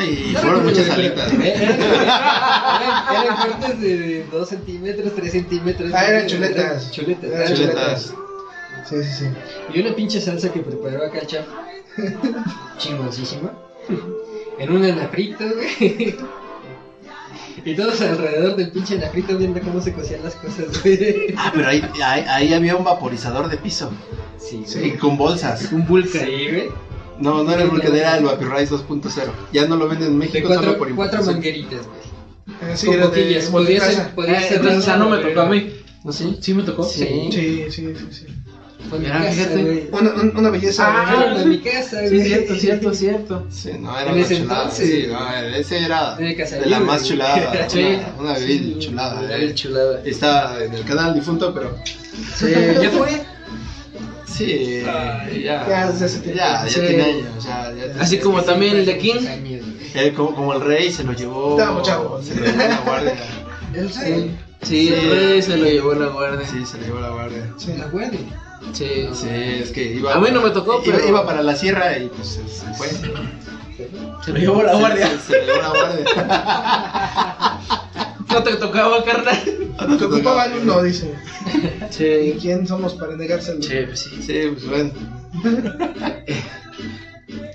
[0.00, 1.32] ay, fueron muchas alitas.
[1.32, 5.92] Eran, cortes de 2 centímetros, 3 centímetros.
[5.94, 6.90] Ah, eran güey, chuletas.
[6.90, 7.30] Chuletas.
[7.30, 8.14] Eran Chuletas.
[8.88, 9.26] Sí, sí, sí.
[9.74, 11.44] Y una pinche salsa que preparó acá el chef.
[12.78, 13.52] Chingoncísima.
[14.58, 16.16] En un anafrito, güey.
[17.64, 21.34] Y todos alrededor del pinche anafrito viendo cómo se cocían las cosas, güey.
[21.36, 23.90] Ah, pero ahí, ahí, ahí había un vaporizador de piso
[24.38, 24.80] Sí, Sí.
[24.82, 25.70] y con bolsas.
[25.72, 26.24] un vulcan.
[26.24, 26.68] Sí, güey.
[27.20, 29.30] No, no era el Vulcan, era el Vaporize 2.0.
[29.52, 31.34] Ya no lo venden en De México solo cuatro, por cuatro importación.
[31.34, 32.00] mangueritas, güey.
[32.72, 35.40] Ah, sí, era de de Podía ser, podía Eh, ser entonces, ah, no me tocó
[35.40, 35.70] a mí.
[36.04, 36.38] ¿No sí?
[36.40, 36.84] Sí, me tocó.
[36.84, 37.28] Sí.
[37.30, 38.26] Sí, sí, sí, sí.
[38.88, 39.62] Fue mi Mira, casa, fíjate.
[39.62, 39.88] güey.
[39.92, 40.84] Una, un- una belleza.
[40.88, 42.26] Ah, en mi casa, Sí, güey.
[42.26, 43.46] cierto, cierto, cierto.
[43.50, 44.70] Sí, no, era una chulada.
[44.70, 46.88] Sí, no, ese era De de la güey.
[46.88, 47.66] más chulada.
[47.68, 47.82] Sí.
[47.84, 49.20] Una, una bebida Sí, chulada.
[49.20, 49.38] una eh.
[49.38, 50.02] bebida chulada.
[50.04, 51.76] Está en el canal difunto, pero
[52.36, 52.46] Sí,
[52.82, 53.22] ya fue.
[54.44, 55.66] Sí, Ay, ya.
[55.68, 55.92] ya.
[55.92, 56.80] Ya, ya Sí.
[56.80, 57.44] tiene años.
[57.44, 59.20] ya- Así como también el de King.
[59.94, 61.52] Él como, como el rey se lo llevó.
[61.58, 62.24] Estábamos chavos.
[62.24, 63.14] Se lo llevó a la guardia.
[63.74, 64.36] El Sí, rey.
[64.62, 66.44] sí, el rey se lo llevó la guardia.
[66.46, 67.52] Sí, se lo llevó a la guardia.
[67.56, 67.72] Sí.
[67.78, 68.20] La guardia.
[68.72, 69.08] Sí.
[69.14, 70.12] Sí, es que iba.
[70.14, 72.66] A mí no me tocó, iba, pero- iba para la sierra y pues se se
[72.74, 72.88] fue.
[74.24, 75.06] Se lo llevó la guardia.
[75.08, 76.04] Se, se, se lo llevó la guardia.
[78.30, 79.59] No te tocaba, carnal.
[79.98, 81.12] Te ocupaban uno, dice.
[81.88, 82.36] ¿Y Sí.
[82.40, 83.62] quién somos para negárselo?
[83.62, 84.22] Sí, pues sí.
[84.22, 84.92] Sí, pues bueno.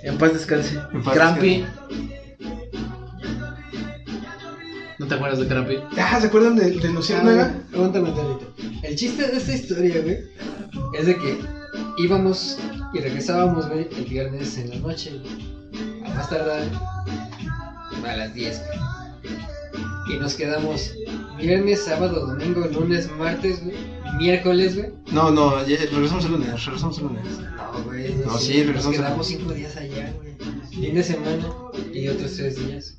[0.03, 0.77] En paz descanse.
[0.93, 1.65] En paz Crampi.
[4.99, 5.77] ¿No te acuerdas de Crampi?
[5.97, 7.53] Ah, ¿se acuerdan de, de Luciérnaga?
[7.55, 8.53] Ah, Pregúntame tantito.
[8.83, 10.19] El chiste de esta historia, güey,
[10.97, 11.39] es de que
[11.97, 12.57] íbamos
[12.93, 16.03] y regresábamos, güey, el viernes en la noche, güey.
[16.05, 16.63] A más tardar
[18.07, 20.15] a las 10, güey.
[20.15, 20.93] Y nos quedamos
[21.37, 23.75] viernes, sábado, domingo, lunes, martes, güey.
[24.17, 24.89] Miércoles, güey.
[25.11, 27.23] No, no, ya- regresamos el lunes, regresamos el lunes.
[27.57, 28.13] No, güey.
[28.25, 30.35] No, sí, Nos regresamos quedamos cinco días allá, güey.
[30.69, 31.47] Fin de semana
[31.93, 32.97] y otros tres días.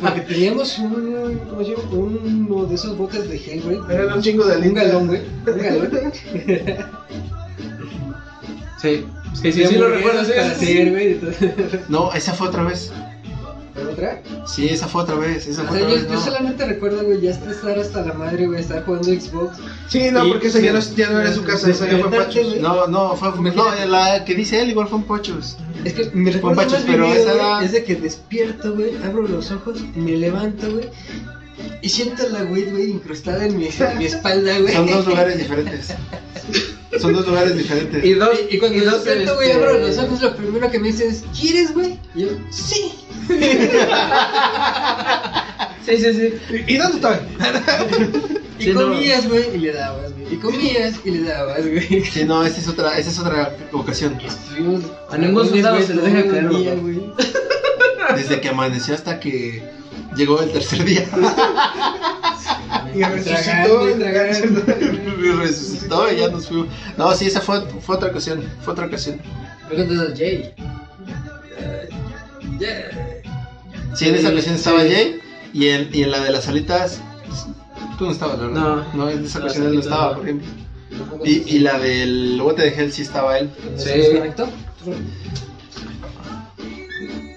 [0.00, 1.82] Porque teníamos un, ¿cómo se llama?
[1.92, 3.78] Uno de esos botes de gel, güey.
[3.90, 5.20] Eran un chingo de Un galón, güey.
[5.46, 6.12] Un galón.
[8.80, 9.04] Sí.
[9.34, 10.24] Sí, sí, sí, lo recuerdo.
[10.24, 10.90] sí, sí, hacer, sí.
[10.90, 11.12] güey.
[11.12, 12.92] entonces- No, esa fue otra vez.
[13.80, 14.22] ¿Pero otra?
[14.46, 15.46] Sí, esa fue otra vez.
[15.46, 16.08] Esa O fue sea, otra yo, vez.
[16.12, 16.24] yo no.
[16.24, 19.58] solamente recuerdo, güey, ya estar hasta la madre, güey, estar jugando Xbox.
[19.88, 22.10] Sí, no, Y- porque esa ya no, ya no era su casa, esa ya fue
[22.10, 22.46] Pachos.
[22.46, 22.60] güey.
[22.60, 23.30] No, no, fue.
[23.52, 25.56] No, la que dice él igual fue en Pochos.
[25.84, 28.96] Es que mi recuerdo Pachos, más pero vivido, esa era- es de que despierto, güey,
[29.02, 30.88] abro los ojos, me levanto, güey,
[31.82, 34.74] y siento la weed, güey, incrustada en mi, en mi espalda, güey.
[34.74, 35.94] Son dos lugares diferentes.
[36.98, 38.04] Son dos lugares diferentes.
[38.04, 38.30] Y dos.
[38.50, 41.10] Y, y cuando y dos, despierto, güey, abro los ojos, lo primero que me dicen
[41.10, 41.98] es, ¿quieres, güey?
[42.14, 42.92] Y yo, sí.
[45.86, 46.64] Sí, sí, sí.
[46.66, 47.16] ¿Y dónde estoy?
[48.58, 50.34] Y Sí, comías, güey, y le dabas, güey.
[50.34, 52.04] Y comías y le dabas, güey.
[52.04, 54.18] Sí, no, esa es otra, esa es otra ocasión.
[54.20, 57.00] Estuvimos A ningún soldado se le deja caer, güey.
[58.16, 59.62] Desde que amaneció hasta que
[60.16, 61.08] llegó el tercer día.
[62.94, 63.88] Y resucitó.
[63.88, 66.68] Y en resucitó ya nos fuimos.
[66.96, 68.42] No, sí, esa fue, fue otra ocasión.
[68.62, 69.20] Fue otra ocasión.
[69.68, 70.54] Pero entonces, Jay.
[73.94, 74.80] Sí, en esa ocasión estaba.
[74.80, 75.20] Jay.
[75.52, 77.00] Y en, y en la de las alitas.
[77.98, 78.54] Tú no estabas, ¿verdad?
[78.54, 78.94] No.
[78.94, 80.48] No, en esa ocasión él no estaba, por ejemplo.
[81.24, 83.50] Y, y la del bote de gel sí estaba él.
[83.76, 84.48] ¿Se desconectó?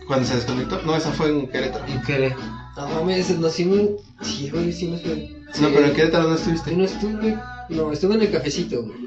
[0.07, 0.81] Cuando se desconectó.
[0.83, 1.85] No, esa fue en Querétaro.
[1.87, 2.35] ¿Y qué?
[2.75, 3.89] No mames, no, sí, me-
[4.25, 5.29] sí, güey, sí me fue.
[5.61, 6.71] No, pero en Querétaro no estuviste.
[6.71, 7.37] Yo no estuve,
[7.69, 8.97] no, estuve en el cafecito, güey.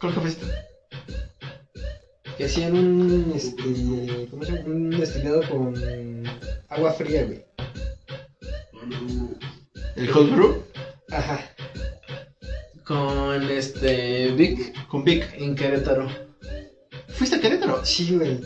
[0.00, 0.46] ¿Cuál cafecito?
[2.36, 4.64] Que hacían un, este, ¿cómo se llama?
[4.66, 5.74] Un destilado con
[6.68, 7.40] agua fría, güey.
[9.94, 10.62] ¿El Cold Brew?
[11.12, 11.40] Ajá.
[12.84, 15.32] Con este Vic Con Vic.
[15.38, 16.08] en Querétaro.
[17.08, 17.84] ¿Fuiste a Querétaro?
[17.84, 18.40] Sí, güey.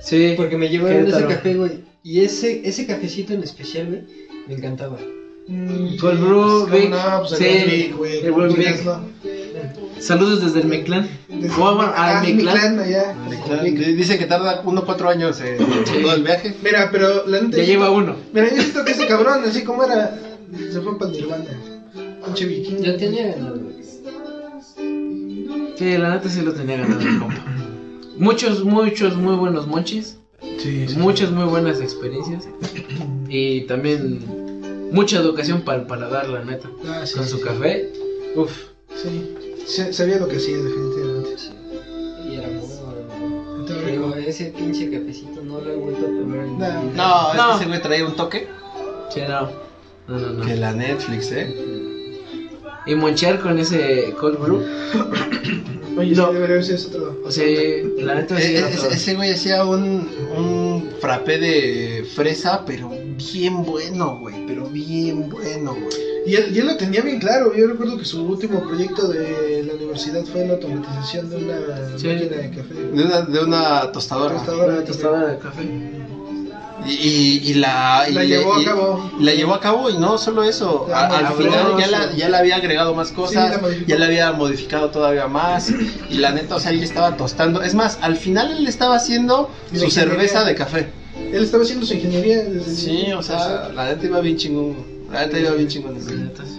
[0.00, 0.32] Sí.
[0.36, 1.91] Porque me llevaron ese café, güey.
[2.02, 4.02] Y ese, ese cafecito en especial, güey,
[4.48, 4.98] me encantaba.
[5.48, 6.70] Mm, Cold sí, brew, pues.
[7.20, 7.44] Pues el Sí,
[8.64, 10.02] el.
[10.02, 11.08] Saludos desde el Meclán.
[11.28, 12.78] Desde- ¿Cómo van Ah, al mi Meclán?
[12.78, 13.14] allá.
[13.96, 16.54] Dicen que tarda 1 4 años eh, todo el viaje.
[16.62, 17.56] Mira, pero la neta.
[17.58, 18.16] Ya lleva uno.
[18.32, 20.18] Mira, yo siento que ese cabrón, así como era,
[20.72, 21.44] se fue para el Nirvana.
[22.24, 22.82] Pinche vikingo.
[22.82, 23.60] Ya tenía ganado.
[25.76, 27.44] Sí, la neta sí lo tenía ganado el compa.
[28.16, 30.18] Muchos, muchos muy buenos monchis.
[30.58, 30.96] Sí, sí.
[30.96, 32.48] Muchas muy buenas experiencias.
[33.28, 34.20] Y también
[34.92, 36.68] mucha educación para el paladar, la neta.
[36.86, 37.42] Ah, sí, Con su sí.
[37.44, 37.92] café.
[38.36, 38.52] Uf.
[38.94, 39.34] Sí.
[39.92, 41.30] Sabía lo que hacía, definitivamente.
[42.28, 43.60] Y era muy bueno.
[43.62, 46.58] Estaba Pero ese pinche cafecito no lo he vuelto a tomar en No.
[46.58, 46.92] vida.
[46.94, 47.48] No, es No.
[47.50, 48.48] que ese güey traía un toque.
[49.10, 49.50] Sí, no.
[50.08, 50.44] No, no, no.
[50.44, 51.54] Que la Netflix, ¿eh?
[52.86, 54.60] Y monchear con ese cold brew.
[55.96, 56.28] Oye, No.
[56.28, 57.20] sí, debería ser otro.
[57.24, 57.44] O sea,
[57.98, 58.90] la neta sí Eh, otro.
[58.90, 64.46] ese güey hacía un, un frappé de fresa, pero bien bueno, güey.
[64.46, 66.12] Pero bien bueno, güey.
[66.24, 67.52] Y él, y él lo tenía bien claro.
[67.54, 72.06] Yo recuerdo que su último proyecto de la universidad fue la automatización de una Sí.
[72.06, 72.74] máquina de café.
[72.74, 74.36] De una, de una tostadora.
[74.36, 75.26] Tostadora.
[75.32, 75.62] De café.
[76.86, 79.10] Y, la, y La le- llevó a cabo.
[79.18, 80.86] y la llevó a cabo y no solo eso.
[80.88, 83.60] La a- al final ya, la, ya le había agregado más Sí, cosas.
[83.86, 85.72] ya le había modificado todavía más.
[86.10, 87.62] Y la neta, o sea, él estaba tostando.
[87.62, 90.88] Es más, al final él estaba haciendo su cerveza de café.
[91.32, 94.76] Él estaba haciendo su ingeniería desde Sí, o sea, la neta iba bien chingón.
[95.12, 95.94] La neta iba bien chingón.
[96.04, 96.58] La neta sí.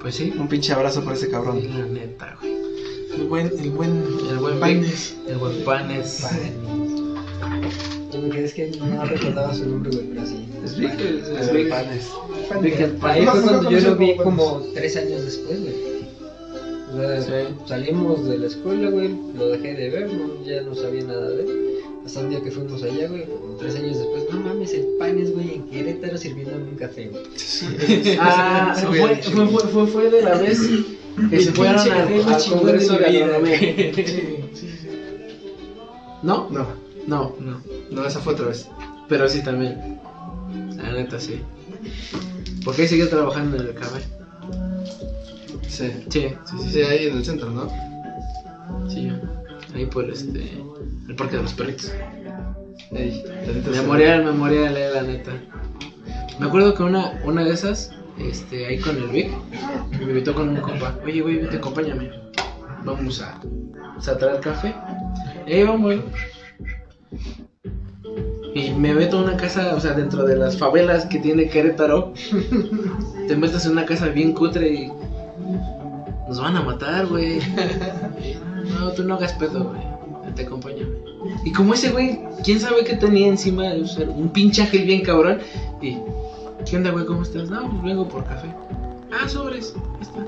[0.00, 0.32] Pues sí.
[0.38, 1.60] Un pinche abrazo por ese Sí, cabrón.
[1.78, 2.52] la neta, güey.
[3.16, 5.14] el buen, el buen, El buen Panes.
[5.28, 6.24] El buen Panes.
[6.30, 6.52] Quedé
[8.14, 10.48] es que no recordaba su nombre, güey, pero sí.
[10.64, 12.12] Es es,
[13.02, 15.74] Ahí fue cuando yo lo vi como tres años después, güey.
[16.92, 17.54] O sea, Sí.
[17.66, 21.42] salimos de la escuela, güey, lo dejé de ver, no, ya no sabía nada de
[21.42, 21.78] él.
[22.04, 25.32] Hasta un día que fuimos allá, güey, como tres años después, no mames, el panes,
[25.32, 27.22] güey, en Querétaro sirviéndome un café, güey.
[28.20, 30.60] Ah, Ese fue, fue, fue, fue, fue de la vez
[31.30, 33.94] que se fueron al, al Congreso de güey.
[33.94, 34.88] Sí, sí, sí.
[36.22, 36.48] ¿No?
[36.50, 36.66] No,
[37.06, 37.60] No, no.
[37.90, 38.68] no, esa fue otra vez.
[39.08, 39.98] Pero sí también.
[40.76, 41.40] La neta sí.
[42.64, 44.00] Porque ahí siguió trabajando en el café.
[45.68, 45.90] Sí.
[46.08, 46.70] Sí, sí, sí.
[46.70, 47.68] Sí, ahí en el centro, ¿no?
[48.88, 49.10] sí.
[49.74, 50.62] Ahí por este.
[51.08, 51.92] El parque de los perritos.
[52.92, 53.24] Ey.
[53.70, 55.32] Memorial, memorial, eh, la neta.
[56.38, 59.30] Me acuerdo que una, una de esas, este, ahí con el Vic,
[59.90, 60.98] me invitó con un compa.
[61.04, 62.10] Oye, güey, vete, acompáñame.
[62.84, 64.74] Vamos a, a traer café.
[65.46, 65.96] Ahí vamos.
[68.54, 72.12] Y me meto a una casa, o sea, dentro de las favelas que tiene Querétaro.
[73.28, 74.92] Te metes en una casa bien cutre y.
[76.28, 77.40] Nos van a matar, güey.
[78.78, 79.82] No, tú no hagas pedo, güey.
[80.34, 80.86] Te acompaño.
[81.44, 85.02] Y como ese güey, quién sabe qué tenía encima de usar un pinche ángel bien
[85.02, 85.40] cabrón.
[85.80, 85.98] Y,
[86.64, 87.04] ¿qué onda, güey?
[87.04, 87.50] ¿Cómo estás?
[87.50, 88.48] No, pues vengo por café.
[89.12, 89.74] Ah, sobres.
[89.96, 90.24] Ahí está.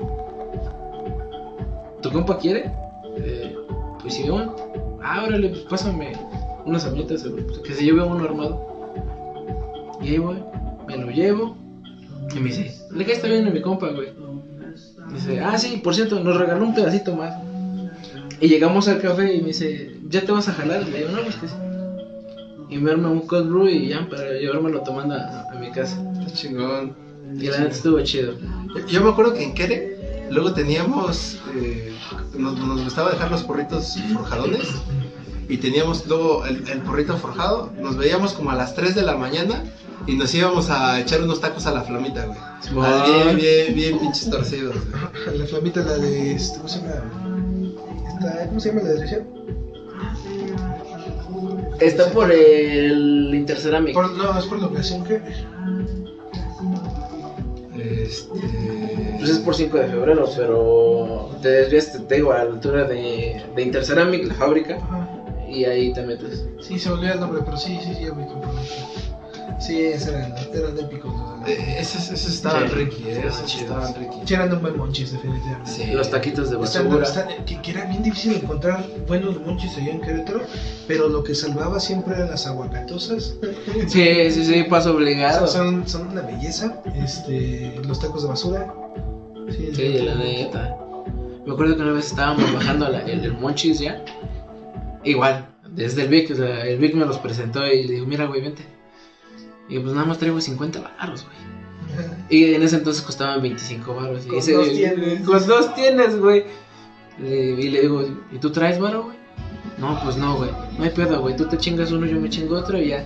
[2.01, 2.71] ¿Tu compa quiere?
[3.17, 3.55] Eh,
[4.01, 4.55] pues sí, bueno.
[5.01, 6.13] Ah, órale, pues pásame
[6.65, 8.75] unas amitas, güey, que se lleve uno armado.
[10.01, 10.37] Y ahí voy,
[10.87, 11.57] me lo llevo.
[12.35, 14.09] Y me dice, le está bien a mi compa, güey.
[15.13, 17.35] Dice, ah, sí, por cierto, nos regaló un pedacito más.
[18.41, 20.85] Y llegamos al café y me dice, ¿ya te vas a jalar?
[20.87, 21.53] Le digo, no, pues que sí.
[22.69, 26.01] Y me arma un cold brew y ya, para llevármelo tomando a, a mi casa.
[26.19, 26.95] Está chingón.
[27.37, 28.33] Y la neta estuvo chido.
[28.89, 29.95] Yo me acuerdo que en Quere
[30.29, 31.93] luego teníamos, eh,
[32.37, 34.67] nos, nos gustaba dejar los porritos forjadones
[35.47, 39.15] y teníamos luego el, el porrito forjado, nos veíamos como a las 3 de la
[39.15, 39.63] mañana
[40.07, 42.37] y nos íbamos a echar unos tacos a la flamita, güey.
[42.81, 45.37] Ah, Bien, bien, bien pinches torcidos, güey.
[45.39, 46.33] La flamita, la de.
[46.33, 46.93] este, ¿Cómo se llama?
[48.19, 49.23] Esta, ¿Cómo se llama la dirección?
[51.79, 53.93] Está por el Interceramic.
[53.93, 55.21] Por, no, es por la ocasión que.
[57.77, 58.25] Este...
[59.17, 62.83] Pues es por 5 de febrero, pero te desvías, te, te digo, a la altura
[62.85, 65.04] de, de Interceramic, la fábrica, Ajá.
[65.55, 66.45] Y ahí te metes.
[66.61, 68.49] Sí, se me olvidó el nombre, pero sí, sí, sí, ya me compré.
[69.59, 72.75] Sí, esos eran, eran épicos los de Eh, esos, esos estaban Sí.
[72.75, 73.55] Ricky, eh, chidos.
[73.61, 74.17] estaban Ricky.
[74.25, 75.71] Sí, eran un buen monchis, definitivamente.
[75.71, 75.85] Sí.
[75.91, 77.05] Los taquitos de Están- basura.
[77.07, 80.41] están- que, que era bien difícil encontrar buenos monchis allá en Querétaro,
[80.87, 83.35] pero lo que salvaba siempre eran las aguacatosas.
[83.87, 85.47] Sí, sí, sí, paso obligado.
[85.47, 86.81] Son, son una belleza.
[86.95, 88.73] Este, los tacos de basura.
[89.55, 90.77] Sí, Sí, la neta.
[91.45, 94.03] Me acuerdo que una vez estábamos bajando la- el, el Monchis ya.
[95.05, 98.25] Igual, desde el Vic, o sea, el Vic me los presentó y le digo, mira,
[98.25, 98.65] güey, vente.
[99.69, 101.55] Y pues nada más traigo 50 baros, güey.
[102.29, 104.25] Y en ese entonces costaban 25 baros.
[104.25, 105.21] Y Con ese, dos tienes.
[105.21, 106.45] Con dos tienes, güey.
[107.19, 109.17] Y le digo, ¿y tú traes baro, güey?
[109.77, 110.49] No, pues no, güey.
[110.77, 111.35] No hay pedo, güey.
[111.35, 113.05] Tú te chingas uno, yo me chingo otro y ya.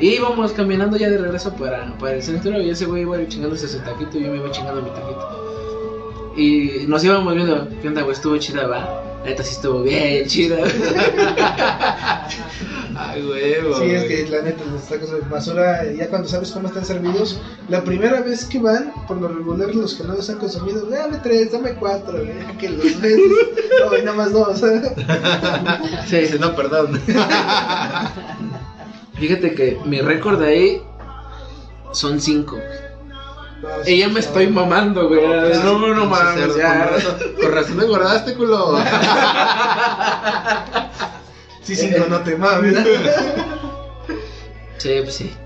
[0.00, 3.66] Y íbamos caminando ya de regreso para, para el centro y ese güey iba chingándose
[3.66, 6.34] su taquito y yo me iba chingando mi taquito.
[6.36, 8.12] Y nos íbamos viendo, ¿qué onda, güey?
[8.14, 9.15] Estuvo chida, va.
[9.26, 10.62] La neta sí estuvo bien chida.
[12.96, 13.76] Ay, huevo.
[13.80, 17.36] Sí, es que la neta, los tacos de basura, ya cuando sabes cómo están servidos,
[17.68, 21.16] la primera vez que van, por lo regular, los que no los han consumido, dame
[21.16, 22.22] tres, dame cuatro,
[22.56, 23.18] que los ves,
[23.84, 24.60] no, y nada más dos.
[26.06, 26.96] Sí, Dice, no, perdón.
[29.14, 30.80] Fíjate que mi récord ahí
[31.90, 32.60] son cinco.
[33.62, 35.20] No, Y ya me estoy mamando, güey.
[35.64, 36.46] No, no, no Pinche mames.
[36.48, 38.78] Con razón, con razón me engordaste, culo.
[41.62, 42.76] Sí, cinco, no te mames.
[44.78, 45.36] Sí, pues sí.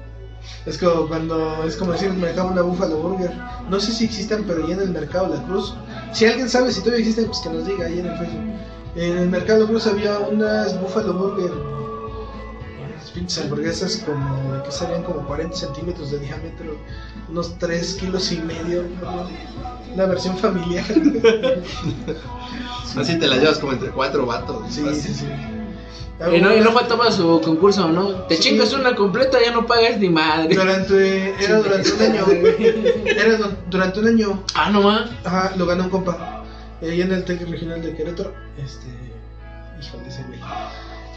[0.67, 3.33] Es como cuando, es como decir, me acabo una Buffalo Burger.
[3.71, 5.75] No sé si existan, pero ya en el mercado La Cruz.
[6.13, 8.53] Si alguien sabe si todavía existen, pues que nos diga ahí en el Facebook.
[8.97, 11.53] En el mercado La Cruz había unas Buffalo Burger.
[13.15, 16.77] Pinches hamburguesas como, que serían como 40 centímetros de diámetro.
[17.29, 18.85] Unos 3 kilos y medio.
[19.95, 20.85] Una versión familiar.
[22.97, 24.63] Así te la llevas como entre cuatro vatos.
[24.71, 25.27] Sí, sí, sí.
[26.35, 28.09] Y no, y no faltaba su concurso, ¿no?
[28.27, 28.43] Te Sí.
[28.51, 30.55] chingas una completa, ya no pagas ni madre.
[30.55, 32.27] Durante, era durante un año.
[33.07, 34.45] Era du- durante un año.
[34.55, 35.11] Ah, no más.
[35.25, 36.45] Ajá, lo ganó un compa.
[36.83, 38.35] Ahí en el TEC regional de Querétaro.
[38.59, 38.87] Este.
[39.81, 40.39] Híjole, ese güey.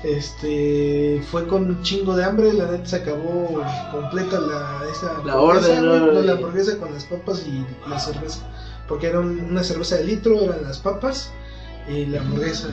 [0.04, 1.22] Este.
[1.32, 2.54] Fue con un chingo de hambre.
[2.54, 4.82] La neta se acabó completa la.
[4.91, 6.06] Esa La hamburguesa, orden, ¿no?
[6.14, 8.39] no, la hamburguesa con las papas y la cerveza.
[8.88, 11.32] Porque era un- una cerveza de litro, eran las papas
[11.89, 12.68] y la hamburguesa.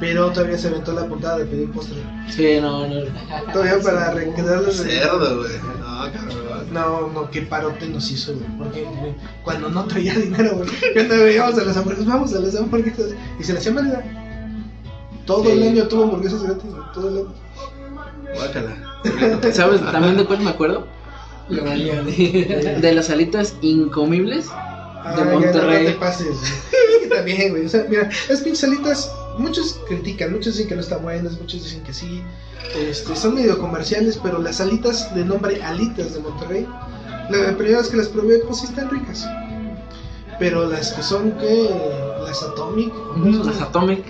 [0.00, 1.96] Pero todavía se aventó la puntada de pedir postre.
[2.28, 2.94] Sí, no, no.
[3.52, 4.76] Todavía para requedarles.
[4.82, 5.52] Cerdo, güey.
[5.80, 6.72] No, cabrón.
[6.72, 8.46] No, no, qué parote nos hizo, güey.
[8.58, 8.86] Porque
[9.44, 10.68] cuando no traía dinero, güey.
[10.94, 13.12] Cuando veíamos a las hamburguesas, vamos a las hamburguesas.
[13.40, 14.04] Y se le hacía válida.
[15.26, 15.50] Todo Sí.
[15.50, 16.82] el año tuvo hamburguesas gratis, güey.
[16.94, 17.34] Todo el año.
[18.34, 19.52] Guácala.
[19.52, 20.86] ¿Sabes también de cuál me acuerdo?
[21.48, 24.46] De las alitas incomibles.
[24.50, 25.84] Ah, De ya, Monterrey.
[25.86, 26.36] No te pases, güey.
[26.96, 27.66] Es que también, güey.
[27.66, 31.62] O sea, mira, las pinches alitas, muchos critican, muchos dicen que no están buenas, muchos
[31.62, 32.22] dicen que sí.
[32.76, 36.66] Este, son medio comerciales, pero las alitas de nombre Alitas de Monterrey,
[37.30, 39.24] la primera vez que las probé, pues sí están ricas.
[40.40, 41.70] Pero las que son, que
[42.26, 42.92] Las Atomic.
[43.44, 44.04] Las Atomic.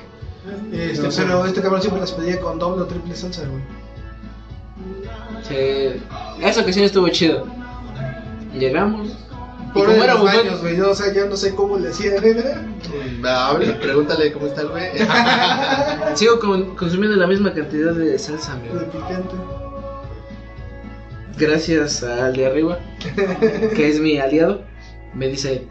[0.79, 3.62] Este, No pero este cabrón siempre las pedía con doble o triple salsa, güey.
[5.49, 6.01] Sí.
[6.43, 7.47] Esa ocasión estuvo chido.
[8.59, 9.11] Llegamos.
[9.72, 10.77] Por como era baños, güey.
[10.77, 12.12] yo, O sea, yo no sé cómo le hacía.
[13.24, 14.91] Va, habla, pregúntale cómo está el güey.
[16.14, 18.91] sigo con- consumiendo la misma cantidad de salsa, De amigo.
[18.91, 19.35] picante.
[21.39, 22.79] Gracias al de arriba,
[23.74, 24.62] que es mi aliado,
[25.12, 25.68] me dice,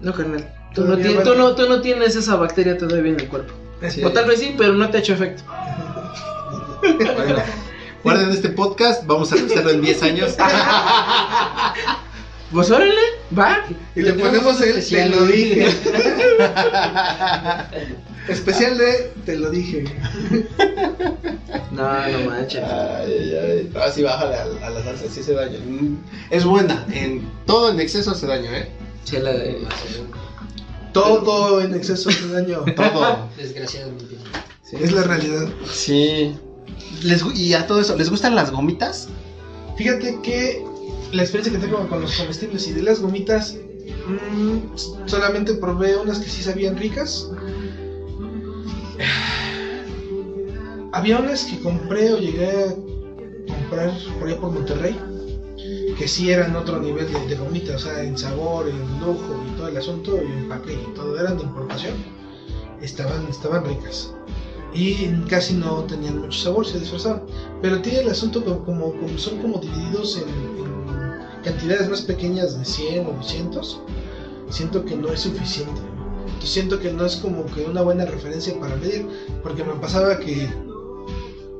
[0.00, 1.36] no carnal, tú no, Todavía tienes, vale".
[1.36, 3.52] tú, no, tú no tienes esa bacteria todavía en el cuerpo.
[3.90, 4.04] Sí.
[4.04, 5.42] O tal vez sí, pero no te ha hecho efecto.
[6.82, 7.36] Bueno,
[8.02, 10.36] guarden este podcast, vamos a revisarlo en 10 años.
[12.52, 12.94] Pues órale,
[13.36, 13.64] va.
[13.96, 15.66] Y le ponemos el te lo dije.
[18.28, 19.84] Especial de te lo dije.
[21.72, 22.62] No, no manches.
[22.62, 23.72] Ay, ay, ay.
[23.82, 25.58] Así bájale a, a la salsa, sí se daña.
[26.30, 28.68] Es buena, en todo en exceso hace daño, ¿eh?
[29.04, 29.66] Sí, la de...
[30.94, 32.64] Todo en exceso de daño.
[32.76, 33.28] Todo.
[33.36, 34.16] Desgraciadamente.
[34.72, 35.48] Es la realidad.
[35.70, 36.34] Sí.
[37.02, 39.08] Les y a todo eso, ¿les gustan las gomitas?
[39.76, 40.64] Fíjate que
[41.12, 43.56] la experiencia que tengo con los comestibles y de las gomitas,
[44.06, 44.76] mm,
[45.06, 47.28] solamente probé unas que sí sabían ricas.
[50.92, 52.74] Había unas que compré o llegué a
[53.52, 54.96] comprar por allá por Monterrey,
[55.98, 59.56] que sí eran otro nivel de, de gomitas, o sea, en sabor, en lujo y
[59.56, 61.94] todo el asunto, y empaque y todo, eran de importación.
[62.80, 64.12] Estaban, estaban ricas.
[64.74, 67.22] Y casi no tenían mucho sabor, se disfrazaban.
[67.62, 72.64] Pero tiene el asunto como, como, son como divididos en, en cantidades más pequeñas de
[72.64, 73.80] 100 o 200.
[74.50, 75.80] Siento que no es suficiente.
[76.42, 79.06] Siento que no es como que una buena referencia para medir.
[79.42, 80.48] Porque me pasaba que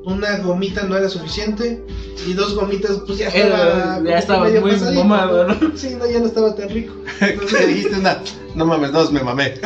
[0.05, 1.83] una gomita no era suficiente
[2.27, 5.77] y dos gomitas pues ya estaba, ya estaba medio muy pasadito, mamado, ¿no?
[5.77, 6.93] Sí, no, ya no estaba tan rico.
[7.19, 8.21] ¿Qué Entonces, dijiste una?
[8.55, 9.55] No mames, dos, me mamé.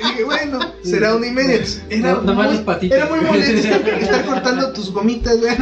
[0.00, 1.60] Y dije, bueno, será una y media.
[1.90, 2.98] Era, No- nomás muy, las patitas.
[2.98, 3.68] era muy molesto
[4.00, 5.52] estar, cortando tus gomitas, güey.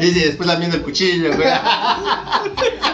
[0.00, 1.48] Y sí, después lamiendo el cuchillo, güey.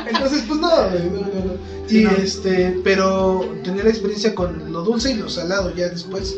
[0.08, 1.54] Entonces, pues no, güey, no, no, no.
[1.86, 2.10] Sí, y no.
[2.12, 6.36] este, pero tenía la experiencia con lo dulce y lo salado ya después.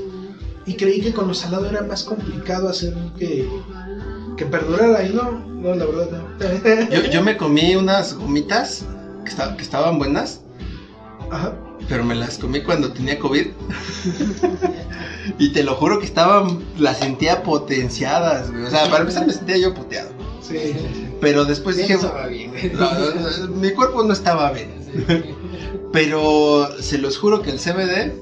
[0.67, 3.49] Y creí que con lo salado era más complicado hacer que,
[4.37, 5.05] que perdurara.
[5.07, 6.91] Y no, no, la verdad no.
[6.95, 8.85] Yo, yo me comí unas gomitas
[9.25, 10.41] que, esta- que estaban buenas,
[11.31, 11.55] Ajá.
[11.89, 13.47] pero me las comí cuando tenía COVID.
[15.39, 18.65] y te lo juro que estaban, las sentía potenciadas, güey.
[18.65, 20.11] O sea, para empezar me sentía yo puteado.
[20.41, 20.75] Sí.
[21.21, 24.75] Pero después dije, no estaba bien, no, no, mi cuerpo no estaba bien.
[25.93, 28.13] Pero se los juro que el CBD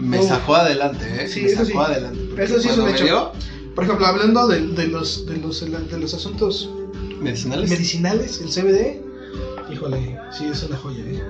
[0.00, 1.28] me sacó adelante, ¿eh?
[1.28, 1.92] Sí, me eso sacó sí.
[1.92, 2.42] adelante.
[2.42, 3.04] Eso sí es un hecho.
[3.04, 3.32] dio
[3.74, 6.70] Por ejemplo, hablando de, de los, de, los, de los asuntos
[7.20, 7.70] medicinales.
[7.70, 9.00] medicinales, el CBD,
[9.72, 11.04] híjole, sí es una joya.
[11.04, 11.22] ¿eh?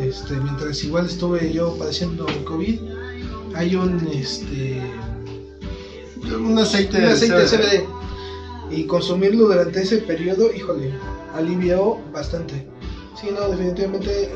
[0.00, 2.78] Este, mientras igual estuve yo padeciendo COVID,
[3.54, 4.80] hay un este
[6.24, 7.56] un aceite, un aceite de CBD.
[7.56, 7.98] CBD
[8.70, 10.92] y consumirlo durante ese periodo, híjole,
[11.34, 12.66] alivió bastante.
[13.20, 14.30] Sí, no, definitivamente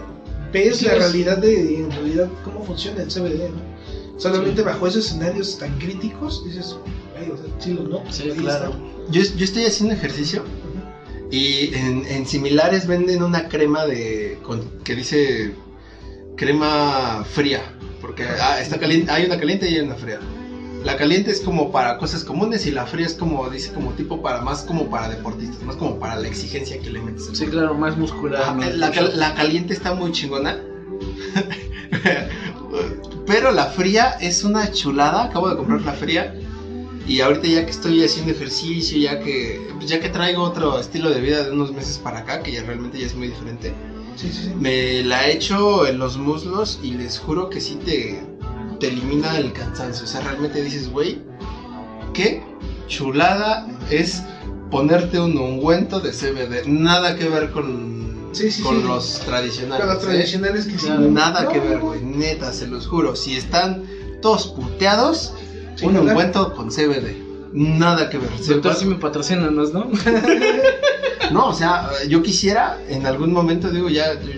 [0.53, 3.73] ves Sí, la realidad de en realidad cómo funciona el CBD, ¿no?
[4.19, 6.77] Solamente bajo esos escenarios tan críticos dices,
[7.19, 8.13] "Ay, o sea, sí lo noto.
[8.13, 8.67] Sí, ahí claro.
[8.71, 9.11] está".
[9.11, 10.45] Yo, yo estoy haciendo ejercicio
[11.31, 15.51] y en, en similares venden una crema de con- que dice
[16.37, 20.19] crema fría, porque ah, está caliente, hay una caliente y hay una fría.
[20.85, 24.21] La caliente es como para cosas comunes y la fría es como dice como tipo
[24.21, 27.31] para más como para deportistas, más como para la exigencia que le metes.
[27.33, 28.57] Sí, claro, más muscular.
[28.75, 30.57] La, cal- la caliente está muy chingona.
[33.27, 35.23] Pero la fría es una chulada.
[35.25, 36.33] Acabo de comprar la fría.
[37.07, 41.21] Y ahorita ya que estoy haciendo ejercicio, ya que ya que traigo otro estilo de
[41.21, 43.73] vida de unos meses para acá, que ya realmente ya es muy diferente,
[44.15, 44.55] Sí, sí, sí.
[44.57, 48.23] me la he hecho en los muslos y les juro que sí te,
[48.83, 50.03] te elimina el cansancio.
[50.05, 51.21] O sea, realmente dices, güey,
[52.13, 52.43] qué
[52.89, 54.25] chulada es
[54.73, 56.67] ponerte un ungüento de CBD.
[56.67, 58.83] Nada que ver con, Sí, sí, con sí.
[58.89, 59.87] los tradicionales.
[59.87, 60.07] Con los ¿eh?
[60.09, 60.89] tradicionales que sí.
[60.89, 62.03] Nada No, que ver, güey.
[62.03, 63.15] Neta, se los juro.
[63.15, 63.85] Si están
[64.21, 65.33] todos puteados,
[65.83, 67.22] un ungüento con CBD.
[67.53, 68.31] Nada que ver.
[68.47, 69.91] Doctor, si me patrocínanos, ¿no?
[71.31, 74.29] No, o sea, yo quisiera en algún momento, digo, ya, yo,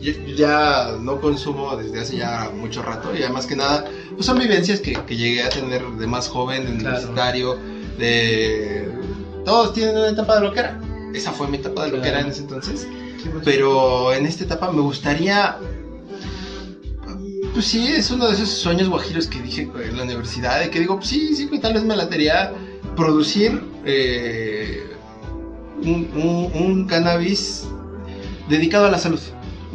[0.00, 4.24] yo- yo ya no consumo desde hace ya mucho rato, y además que nada, pues
[4.26, 6.96] son vivencias que, que llegué a tener de más joven, de Claro.
[6.98, 7.56] universitario,
[7.98, 8.88] de...
[9.44, 10.80] Todos tienen una etapa de loquera.
[11.12, 11.96] Esa fue mi etapa de Claro.
[12.04, 12.86] loquera en ese entonces.
[13.42, 15.56] Pero en esta etapa me gustaría.
[17.54, 20.58] Pues sí, es uno de esos sueños guajiros que dije en la universidad.
[20.60, 22.52] De que digo, pues sí, sí, tal vez me latería
[22.96, 24.82] producir eh,
[25.82, 27.64] un, un- un cannabis
[28.48, 29.20] dedicado a la salud.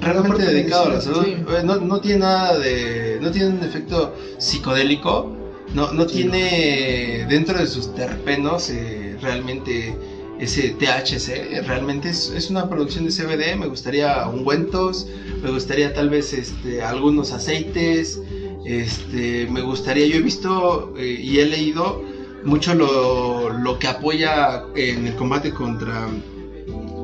[0.02, 1.24] Realmente dedicado a la salud.
[1.26, 1.32] sí.
[1.48, 3.18] Eh, No, no tiene nada de.
[3.22, 5.36] No tiene un efecto psicodélico.
[5.74, 9.94] No, no tiene dentro de sus terpenos eh, realmente
[10.40, 11.66] ese THC.
[11.68, 13.58] Realmente es, es una producción de CBD.
[13.58, 15.08] Me gustaría ungüentos,
[15.42, 18.22] me gustaría tal vez este, algunos aceites.
[18.66, 22.04] Este, me gustaría, yo he visto eh, y he leído
[22.44, 26.08] mucho lo, lo que apoya en el combate contra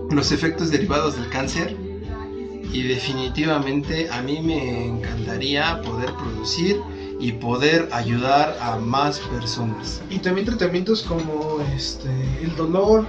[0.10, 1.76] los efectos derivados del cáncer.
[2.72, 6.78] Y definitivamente a mí me encantaría poder producir
[7.20, 10.02] y poder ayudar a más personas.
[10.10, 12.10] Y también tratamientos como este
[12.44, 13.06] el dolor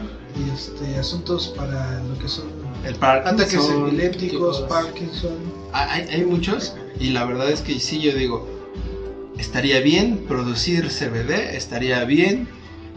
[0.54, 2.46] este asuntos para lo que son
[2.84, 4.68] El ataques Parkinson, epilépticos, tipos.
[4.68, 5.36] Parkinson.
[5.72, 8.48] hay, hay muchos y la verdad es que sí, yo digo,
[9.38, 12.48] estaría bien producir CBD, estaría bien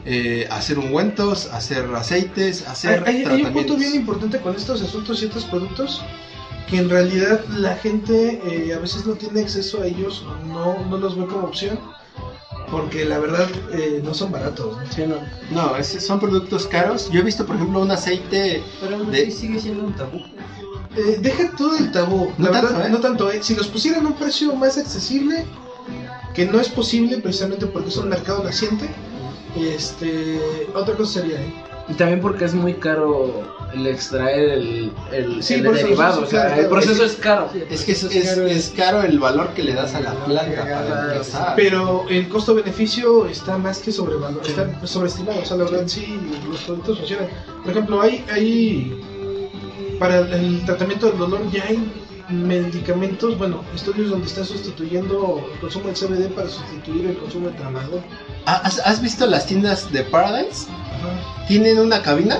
[0.05, 5.25] eh, hacer ungüentos, hacer aceites, hacer Hay, un punto bien importante con estos asuntos y
[5.25, 6.01] estos productos
[6.69, 10.85] que en realidad la gente eh, a veces no tiene acceso a ellos, o no,
[10.85, 11.79] no los ve como opción,
[12.71, 14.77] porque la verdad eh, no son baratos.
[14.77, 14.91] ¿no?
[14.91, 15.15] Sí, no.
[15.51, 17.09] No, es- son productos caros.
[17.09, 20.21] Yo he visto, por ejemplo, un aceite Pero aún De- así sigue siendo un tabú.
[20.95, 22.89] Eh, deja todo el tabú, No la tanto, verdad, ¿eh?
[22.91, 23.31] no tanto.
[23.31, 23.39] ¿eh?
[23.43, 25.45] Si los pusieran a un precio más accesible,
[26.33, 28.89] que no es posible precisamente porque es un mercado naciente,
[29.55, 30.39] este,
[30.75, 31.53] otra cosa sería, ¿eh?
[31.87, 33.43] Y también porque es muy caro
[33.73, 36.21] el extraer el, el, Sí, el por eso, derivado.
[36.21, 37.49] o sea, claro, el proceso es caro.
[37.69, 41.13] Es que es, es- es caro el valor que le das a la planta para
[41.13, 41.53] empezar.
[41.55, 45.41] Pero el costo-beneficio está más que sobrevalorado, está sobreestimado.
[45.41, 47.27] O sea, la verdad sí, los productos funcionan.
[47.63, 49.01] Por ejemplo, hay, hay
[49.99, 51.77] para el tratamiento del dolor ya hay
[52.29, 57.53] medicamentos, bueno, estudios donde están sustituyendo el consumo del CBD para sustituir el consumo de
[57.55, 58.01] tramadol.
[58.45, 60.67] ¿Has, has visto las tiendas de Paradise?
[60.69, 61.45] Ajá.
[61.47, 62.39] Tienen una cabina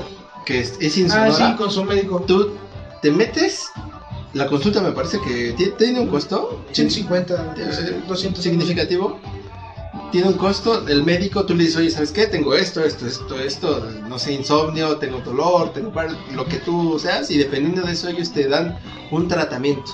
[0.50, 1.36] que es, es Ah, insonora.
[1.52, 2.24] sí, con su médico.
[2.26, 2.50] Tú
[3.04, 3.66] te metes,
[4.34, 8.44] la consulta me parece que ti- tiene un costo 150, eh, 200.
[8.44, 9.20] significativo.
[10.12, 12.26] Tiene un costo, el médico, tú le dices, oye, ¿sabes qué?
[12.26, 15.92] Tengo esto, esto, esto, esto, no sé, insomnio, tengo dolor, tengo
[16.34, 18.80] lo que tú seas, y dependiendo de eso ellos te dan
[19.12, 19.92] un tratamiento.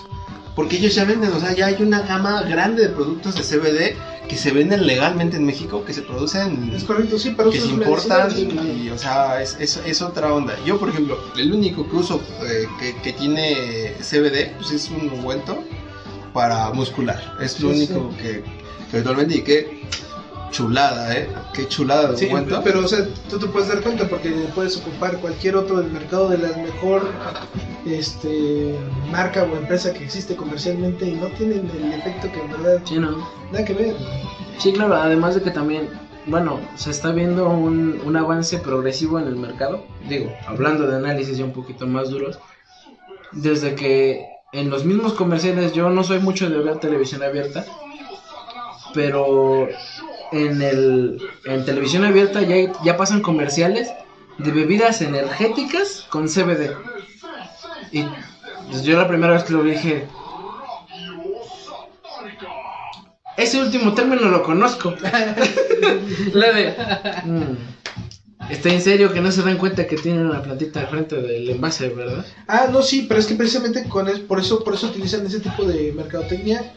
[0.55, 3.95] Porque ellos ya venden, o sea, ya hay una gama grande de productos de CBD
[4.27, 7.67] que se venden legalmente en México, que se producen Es correcto, sí, pero que se
[7.67, 10.55] importan y, o sea, es, es, es otra onda.
[10.65, 15.09] Yo, por ejemplo, el único que uso eh, que, que tiene CBD, pues es un
[15.09, 15.63] ungüento
[16.33, 17.21] para muscular.
[17.39, 18.43] Es lo Sí, único que,
[18.91, 19.81] que actualmente y qué
[20.55, 21.27] chulada, ¿eh?
[21.53, 22.61] Qué chulada de Sí, ungüento.
[22.63, 26.29] pero o sea, tú te puedes dar cuenta porque puedes ocupar cualquier otro del mercado
[26.29, 27.09] de la mejor
[27.85, 28.75] este,
[29.11, 32.95] marca o empresa que existe comercialmente y no tienen el efecto que en verdad Sí,
[32.97, 33.17] no.
[33.51, 33.95] nada que ver.
[34.57, 35.89] Sí, claro, además de que también,
[36.25, 39.83] bueno, se está viendo un, un avance progresivo en el mercado.
[40.07, 42.39] Digo, hablando de análisis ya un poquito más duros,
[43.33, 47.65] desde que en los mismos comerciales, yo no soy mucho de ver televisión abierta,
[48.93, 49.67] pero
[50.31, 53.89] en, el, en televisión abierta ya, ya pasan comerciales
[54.37, 56.75] de bebidas energéticas con CBD.
[57.91, 58.03] Y
[58.69, 60.07] pues, yo la primera vez que lo vi dije,
[63.37, 64.93] ese último término lo conozco.
[66.33, 66.75] La de.
[67.25, 71.21] mm, está en serio que no se dan cuenta que tienen una plantita de frente
[71.21, 72.25] del envase, ¿verdad?
[72.47, 75.39] Ah, no, sí, pero es que precisamente con es, por eso por eso utilizan ese
[75.39, 76.73] tipo de mercadotecnia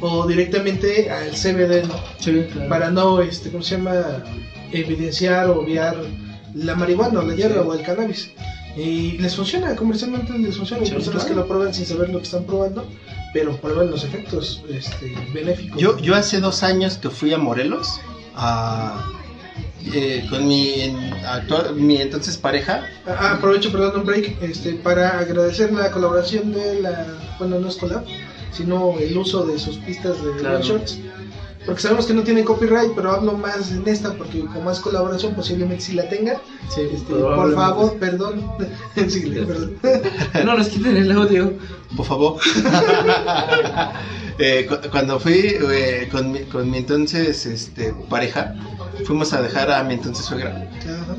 [0.00, 1.94] o directamente al CBD, ¿no?
[2.18, 4.22] Sí, Para no, este, ¿cómo se llama?
[4.72, 5.96] Evidenciar o obviar
[6.54, 7.68] la marihuana o la hierba Sí.
[7.68, 8.30] o el cannabis.
[8.76, 10.80] Y les funciona, comercialmente les funciona.
[10.82, 11.34] Hay Sí, personas claro.
[11.34, 12.86] que lo prueban sin saber lo que están probando,
[13.34, 15.78] pero prueban los efectos este, benéficos.
[15.80, 18.00] Yo, yo hace dos años que fui a Morelos
[18.34, 19.04] a,
[19.92, 22.86] eh, con mi, en- actual, mi entonces pareja.
[23.06, 27.06] Ah, aprovecho, perdón, un break, este, para agradecer la colaboración de la,
[27.38, 28.04] bueno, no es collab,
[28.52, 30.56] sino el uso de sus pistas de Claro.
[30.58, 30.98] One Shots.
[31.64, 35.32] Porque sabemos que no tienen copyright, pero hablo más en esta porque como es colaboración
[35.34, 36.36] posiblemente sí la tengan.
[36.74, 38.44] Sí, Este, por favor, perdón.
[39.08, 39.76] Sí, perdón.
[40.44, 41.52] No nos quiten el audio.
[41.96, 42.40] Por favor.
[44.38, 45.34] Eh, cu- cuando fui
[45.70, 48.54] eh, con, mi, con mi entonces este, pareja,
[49.04, 51.16] fuimos a dejar a mi entonces suegra Ajá.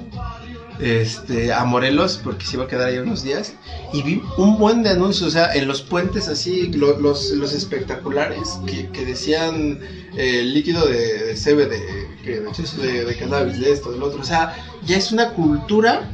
[0.80, 3.54] Este, a Morelos porque se iba a quedar ahí unos días
[3.94, 7.54] y vi un buen de anuncios, o sea, en los puentes así, lo- los, los
[7.54, 9.80] espectaculares que, que decían
[10.16, 12.40] eh, líquido de, de CBD, que,
[12.82, 14.56] de, de cannabis, de esto, del otro, o sea,
[14.86, 16.10] ya es una cultura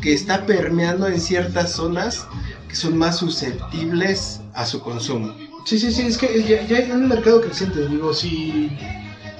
[0.00, 2.26] que está permeando en ciertas zonas
[2.68, 5.34] que son más susceptibles a su consumo.
[5.64, 7.86] Sí, sí, sí, es que ya, ya hay un mercado creciente.
[7.86, 8.70] Digo, si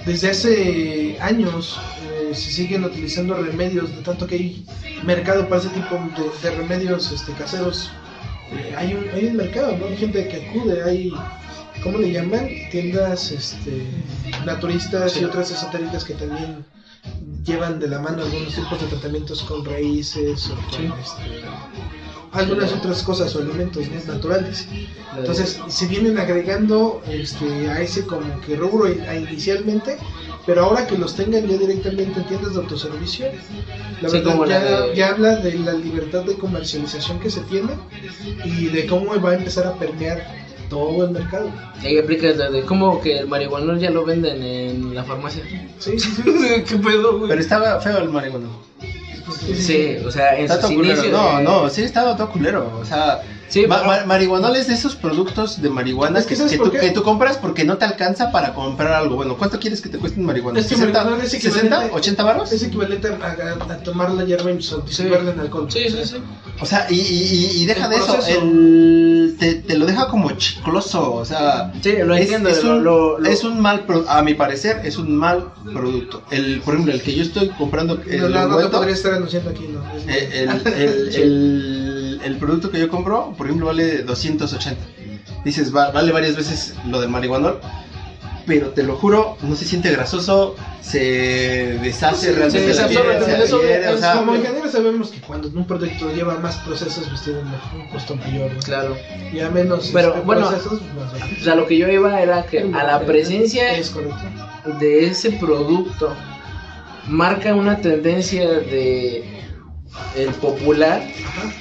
[0.04, 4.66] desde hace años eh, se siguen utilizando remedios, de tanto que hay
[5.04, 7.90] mercado para ese tipo de, de remedios este, caseros,
[8.52, 9.86] eh, hay, un, hay un mercado, ¿no?
[9.86, 11.12] Hay gente que acude, hay,
[11.82, 12.48] ¿cómo le llaman?
[12.70, 13.84] Tiendas este,
[14.44, 16.64] naturistas y otras esotéricas que también
[17.44, 20.90] llevan de la mano algunos tipos de tratamientos con raíces o con Sí.
[21.00, 21.40] este,
[22.32, 24.12] algunas otras cosas o alimentos ¿no?
[24.12, 24.68] naturales.
[25.16, 29.96] Entonces se vienen agregando este, a ese como que rubro inicialmente,
[30.50, 33.26] pero ahora que los tengan ya directamente en tiendas de autoservicio,
[34.00, 37.74] la Sí, verdad ya, de- ya habla de la libertad de comercialización que se tiene
[38.44, 40.26] y de cómo va a empezar a permear
[40.68, 41.52] todo el mercado.
[41.84, 45.44] Ahí aplica la de cómo que el marihuanol ya lo venden en la farmacia.
[45.78, 46.22] Sí, sí, sí.
[46.68, 47.28] ¿Qué pedo, güey?
[47.28, 48.48] Pero estaba feo el marihuana.
[49.56, 50.94] Sí, o sea, en Está sus todo culero.
[51.04, 51.12] inicios.
[51.12, 52.76] No, eh, no, sí estaba todo culero.
[52.80, 53.20] O sea,
[53.50, 56.66] Sí, ma- marihuanol es de esos productos de marihuana Es que que, ¿sabes que por
[56.68, 56.78] tú, qué?
[56.80, 59.16] que tú compras porque no te alcanza para comprar algo.
[59.16, 60.60] Bueno, ¿cuánto quieres que te cueste un marihuana?
[60.60, 62.52] Es que ¿60, marihuana es 60, equivalente- 80 varos?
[62.52, 65.66] Es equivalente a, a- a tomar la hierba y disolverla en alcohol.
[65.68, 66.16] Sí, sí, sí.
[66.60, 70.30] O sea, y, y- y deja El de eso, el- te, te lo deja como
[70.32, 71.72] chicloso, o sea...
[71.82, 72.48] Sí, lo es, entiendo.
[72.50, 76.22] es un, lo- lo- es un mal, pro- a mi parecer, es un mal producto.
[76.30, 79.14] El, por ejemplo, el que yo estoy comprando, el No, no, no ungüento, podría estar
[79.14, 79.80] anunciando aquí, no.
[80.08, 81.86] Eh, el, el,
[82.22, 84.80] el- el producto que yo compro, por ejemplo, vale 280.
[85.44, 87.60] Dices, va- vale varias veces lo del marihuanol,
[88.46, 92.72] pero te lo juro, no se siente grasoso, se deshace Sí, realmente
[93.46, 97.40] sí, o sea, como ingeniero sabemos que cuando un producto lleva más procesos, pues tiene
[97.40, 98.52] un costo mayor.
[98.52, 98.58] ¿no?
[98.60, 98.96] Claro.
[99.32, 100.80] Ya menos Pero, este, bueno, procesos,
[101.12, 101.40] pues.
[101.40, 103.94] O sea, lo que yo iba era que a la presencia Es
[104.80, 106.14] de ese producto
[107.06, 109.24] marca una tendencia de
[110.16, 111.52] el popular Ajá.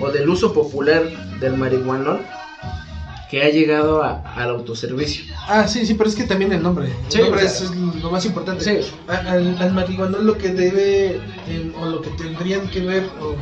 [0.00, 1.02] O del uso popular
[1.40, 2.20] del marihuanol
[3.30, 5.24] que ha llegado a- al autoservicio.
[5.48, 6.86] Ah, sí, sí, pero es que también el nombre.
[6.86, 8.64] El Sí, nombre o es, sea, es lo más importante.
[8.64, 8.92] Sí.
[9.08, 13.34] Al, al marihuanol lo que debe, eh, o lo que tendrían que ver o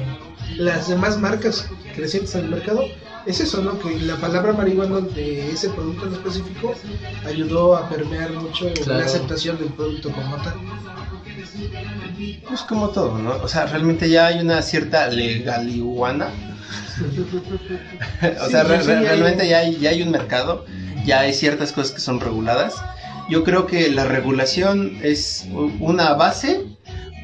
[0.56, 2.84] las demás marcas crecientes en el mercado,
[3.26, 3.78] es eso, ¿no?
[3.78, 6.74] Que la palabra marihuanol de ese producto en específico
[7.26, 9.00] ayudó a permear mucho Claro.
[9.00, 10.54] la aceptación del producto como tal.
[12.48, 13.30] Pues como todo, ¿no?
[13.42, 16.28] O sea, realmente ya hay una cierta legalihuana.
[18.40, 20.64] o sea, sí, re- sí, re- realmente ya hay, ya hay un mercado,
[21.04, 22.74] ya hay ciertas cosas que son reguladas.
[23.28, 25.46] Yo creo que la regulación es
[25.80, 26.60] una base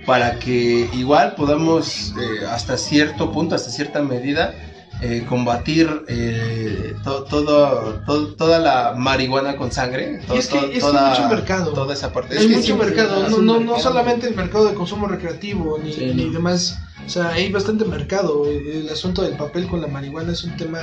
[0.07, 4.55] para que igual podamos eh, hasta cierto punto, hasta cierta medida,
[5.01, 10.21] eh, combatir eh, to- todo, to- toda la marihuana con sangre.
[10.27, 11.73] to- Y es que- mucho mercado.
[11.73, 12.37] Toda esa parte.
[12.37, 15.79] Hay Es que mucho sí, mercado, no, no, no solamente el mercado de consumo recreativo
[15.83, 16.33] ni, Sí, ni no.
[16.33, 16.79] demás.
[17.07, 18.45] O sea, hay bastante mercado.
[18.47, 20.81] El asunto del papel con la marihuana es un tema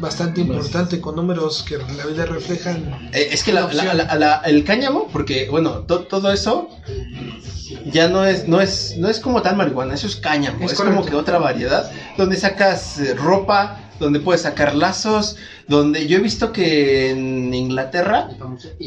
[0.00, 3.10] bastante importante, con números que en la vida reflejan.
[3.12, 3.96] Eh, es que la- Una la- opción.
[4.08, 6.68] la- la- el cáñamo, porque bueno, to- todo eso
[7.92, 10.80] ya no es, no es, no es como tal marihuana, eso es cáñamo, Es es,
[10.80, 15.36] como que otra variedad, donde sacas eh, ropa, donde puedes sacar lazos,
[15.68, 18.28] donde yo he visto que en Inglaterra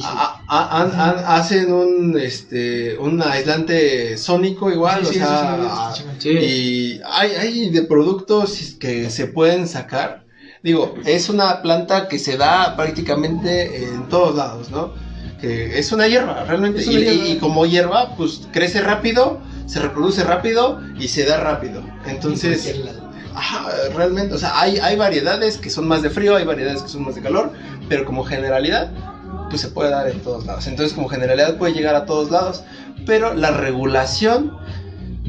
[0.04, 5.92] a- a- hacen un este un aislante sónico igual, Sí, o sí sea.
[6.18, 6.30] Sí.
[6.30, 10.23] y hay, hay de productos que se pueden sacar.
[10.64, 14.94] Digo, es una planta que se da prácticamente en todos lados, ¿no?
[15.42, 16.84] Que es una hierba, realmente.
[16.88, 17.28] Una y- hierba.
[17.28, 21.84] y como hierba, pues crece rápido, se reproduce rápido y se da rápido.
[22.06, 22.80] Entonces,
[23.36, 26.88] ajá, realmente, o sea, hay, hay variedades que son más de frío, hay variedades que
[26.90, 27.52] son más de calor,
[27.90, 28.90] pero como generalidad,
[29.50, 30.66] pues se puede dar en todos lados.
[30.68, 32.64] Entonces, como generalidad puede llegar a todos lados,
[33.06, 34.56] pero la regulación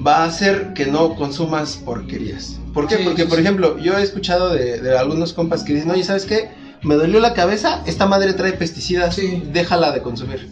[0.06, 2.58] va a hacer que no consumas porquerías.
[2.72, 2.96] ¿Por qué?
[2.98, 3.42] Sí, Porque, sí, por sí.
[3.42, 6.50] ejemplo, yo he escuchado de, de algunos compas que dicen, oye, ¿sabes qué?
[6.82, 9.42] Me dolió la cabeza, esta madre trae pesticidas, Sí.
[9.52, 10.48] déjala de consumir.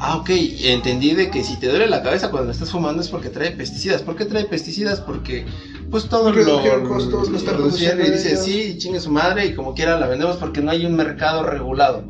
[0.00, 0.30] Ah, ok,
[0.62, 4.00] entendí de que si te duele la cabeza cuando estás fumando es porque trae pesticidas.
[4.02, 5.00] ¿Por qué trae pesticidas?
[5.00, 5.44] Porque
[5.90, 9.54] pues todo lo, Redujeron costos, lo están reducieron y dice, sí, chingue su madre y
[9.54, 12.04] como quiera la vendemos porque no hay un mercado regulado.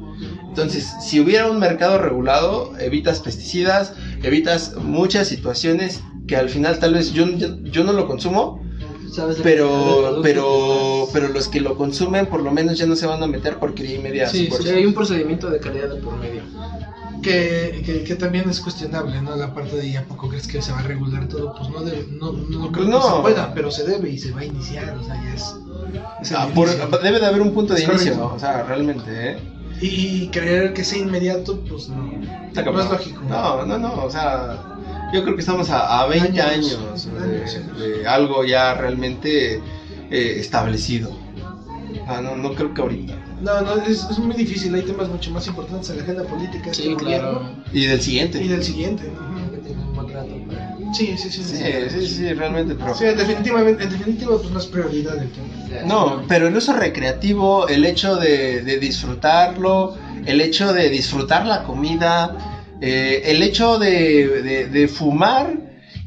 [0.48, 6.94] Entonces, si hubiera un mercado regulado, evitas pesticidas, evitas muchas situaciones que al final tal
[6.94, 8.62] vez yo, yo, yo no lo consumo,
[9.10, 9.38] ¿Sabes?
[9.42, 13.26] pero, pero, pero los que lo consumen por lo menos ya no se van a
[13.26, 14.28] meter porquería y media.
[14.28, 14.48] Sí.
[14.60, 16.42] Sí, hay un procedimiento de calidad de por medio.
[17.22, 19.34] Que, que, que también es cuestionable, ¿no?
[19.34, 21.52] La parte de ¿y a poco crees que se va a regular todo?
[21.56, 23.00] Pues no, debe, no, no creo No.
[23.00, 25.54] que se pueda, pero se debe y se va a iniciar, o sea, ya es.
[26.22, 26.68] es Ah, por-
[27.02, 28.34] debe de haber un punto de Es inicio, correcto.
[28.36, 29.38] o sea, realmente, ¿eh?
[29.80, 32.12] Y, y creer que sea inmediato, pues no.
[32.46, 33.20] Está No es lógico.
[33.28, 34.77] No, no, no, o sea,
[35.12, 37.58] yo creo que estamos a, a 20 Años, años, de, años, sí.
[37.80, 39.56] de algo ya realmente
[40.10, 41.10] eh, establecido.
[42.06, 43.14] Ah, no, no creo que ahorita.
[43.40, 44.74] No, no, es, es muy difícil.
[44.74, 47.32] Hay temas mucho más importantes en la agenda política Sí, claro.
[47.32, 48.42] gobierno Y del siguiente.
[48.42, 49.04] y del siguiente.
[49.08, 49.50] Ujú.
[49.50, 51.42] Que tenga un buen rato para- Sí, sí, sí.
[51.44, 52.94] Sí, sí, sí, realmente, pero...
[52.94, 55.82] Sí, definitivamente, en definitiva, pues no es prioridad el tema.
[55.86, 61.64] No, pero el uso recreativo, el hecho de, de disfrutarlo, el hecho de disfrutar la
[61.64, 65.58] comida, eh, el hecho de, de- de fumar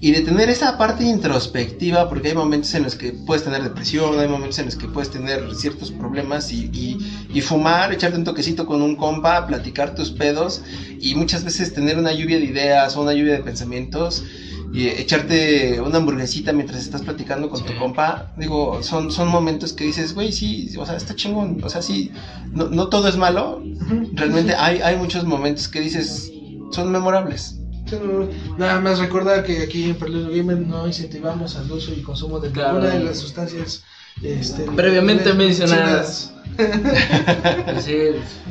[0.03, 4.19] y de tener esa parte introspectiva, porque hay momentos en los que puedes tener depresión,
[4.19, 6.97] hay momentos en los que puedes tener ciertos problemas y, y-
[7.31, 10.61] y fumar, echarte un toquecito con un compa, platicar tus pedos
[10.99, 14.23] y muchas veces tener una lluvia de ideas o una lluvia de pensamientos
[14.73, 19.83] y echarte una hamburguesita mientras estás platicando con tu compa, digo, son, son momentos que
[19.83, 22.09] dices, güey, sí, o sea, está chingón, o sea, sí,
[22.53, 23.61] no, no todo es malo,
[24.13, 26.31] realmente hay, hay muchos momentos que dices,
[26.71, 27.57] son memorables.
[27.89, 27.97] Sí,
[28.57, 32.49] Nada más recordar que aquí en Perlero Gamer no incentivamos al uso y consumo de
[32.51, 32.75] Claro.
[32.79, 33.83] ninguna de las sustancias
[34.23, 36.31] este, Previamente mencionadas.
[37.81, 37.97] Sí,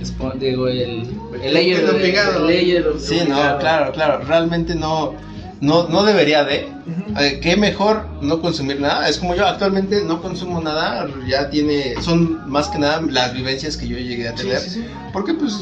[0.03, 1.07] espo- digo, el,
[1.43, 2.41] el layer El de- obligado.
[2.41, 5.15] el layer Sí, no, claro, claro, realmente no,
[5.61, 7.21] no, no debería de, Ujú.
[7.21, 12.01] eh, qué mejor no consumir nada, es como yo actualmente no consumo nada, ya tiene,
[12.03, 14.85] son más que nada las vivencias que yo llegué a Sí, tener, sí, sí.
[15.13, 15.53] porque pues,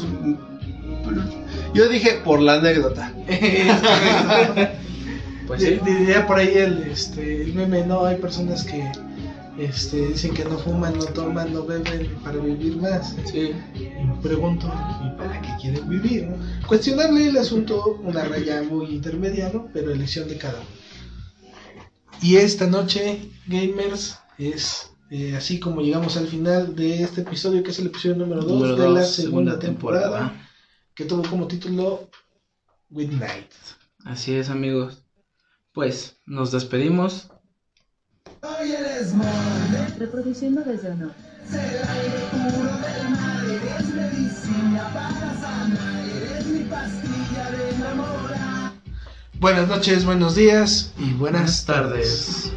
[1.73, 3.13] yo dije por la anécdota.
[5.47, 5.79] Pues sí.
[5.83, 8.87] Diría por ahí el, este, el meme, no, hay personas que
[9.57, 13.15] este, dicen que no fuman, no toman, no beben para vivir más.
[13.25, 13.51] Sí.
[13.73, 14.71] Y me pregunto,
[15.03, 16.27] ¿y para qué quieren vivir?
[16.27, 16.35] no?
[16.67, 19.67] Cuestionarle el asunto, una raya muy intermedia, ¿no?
[19.73, 21.89] pero elección de cada uno.
[22.21, 27.71] Y esta noche, gamers, es eh, así como llegamos al final de este episodio, que
[27.71, 30.48] es el episodio número 2 Número de la segunda, temporada, temporada.
[30.99, 32.09] Que tuvo como título
[32.89, 33.49] Midnight.
[34.03, 35.01] Así es, amigos.
[35.71, 37.29] Pues nos despedimos.
[38.41, 38.73] Hoy
[39.05, 41.13] smog Reproduciendo desde honor.
[41.47, 48.73] es el aire puro del mar eres medicina para sanar, eres mi pastilla de enamorar.
[49.39, 52.51] Buenas noches, buenos días y buenas, Buenas tardes.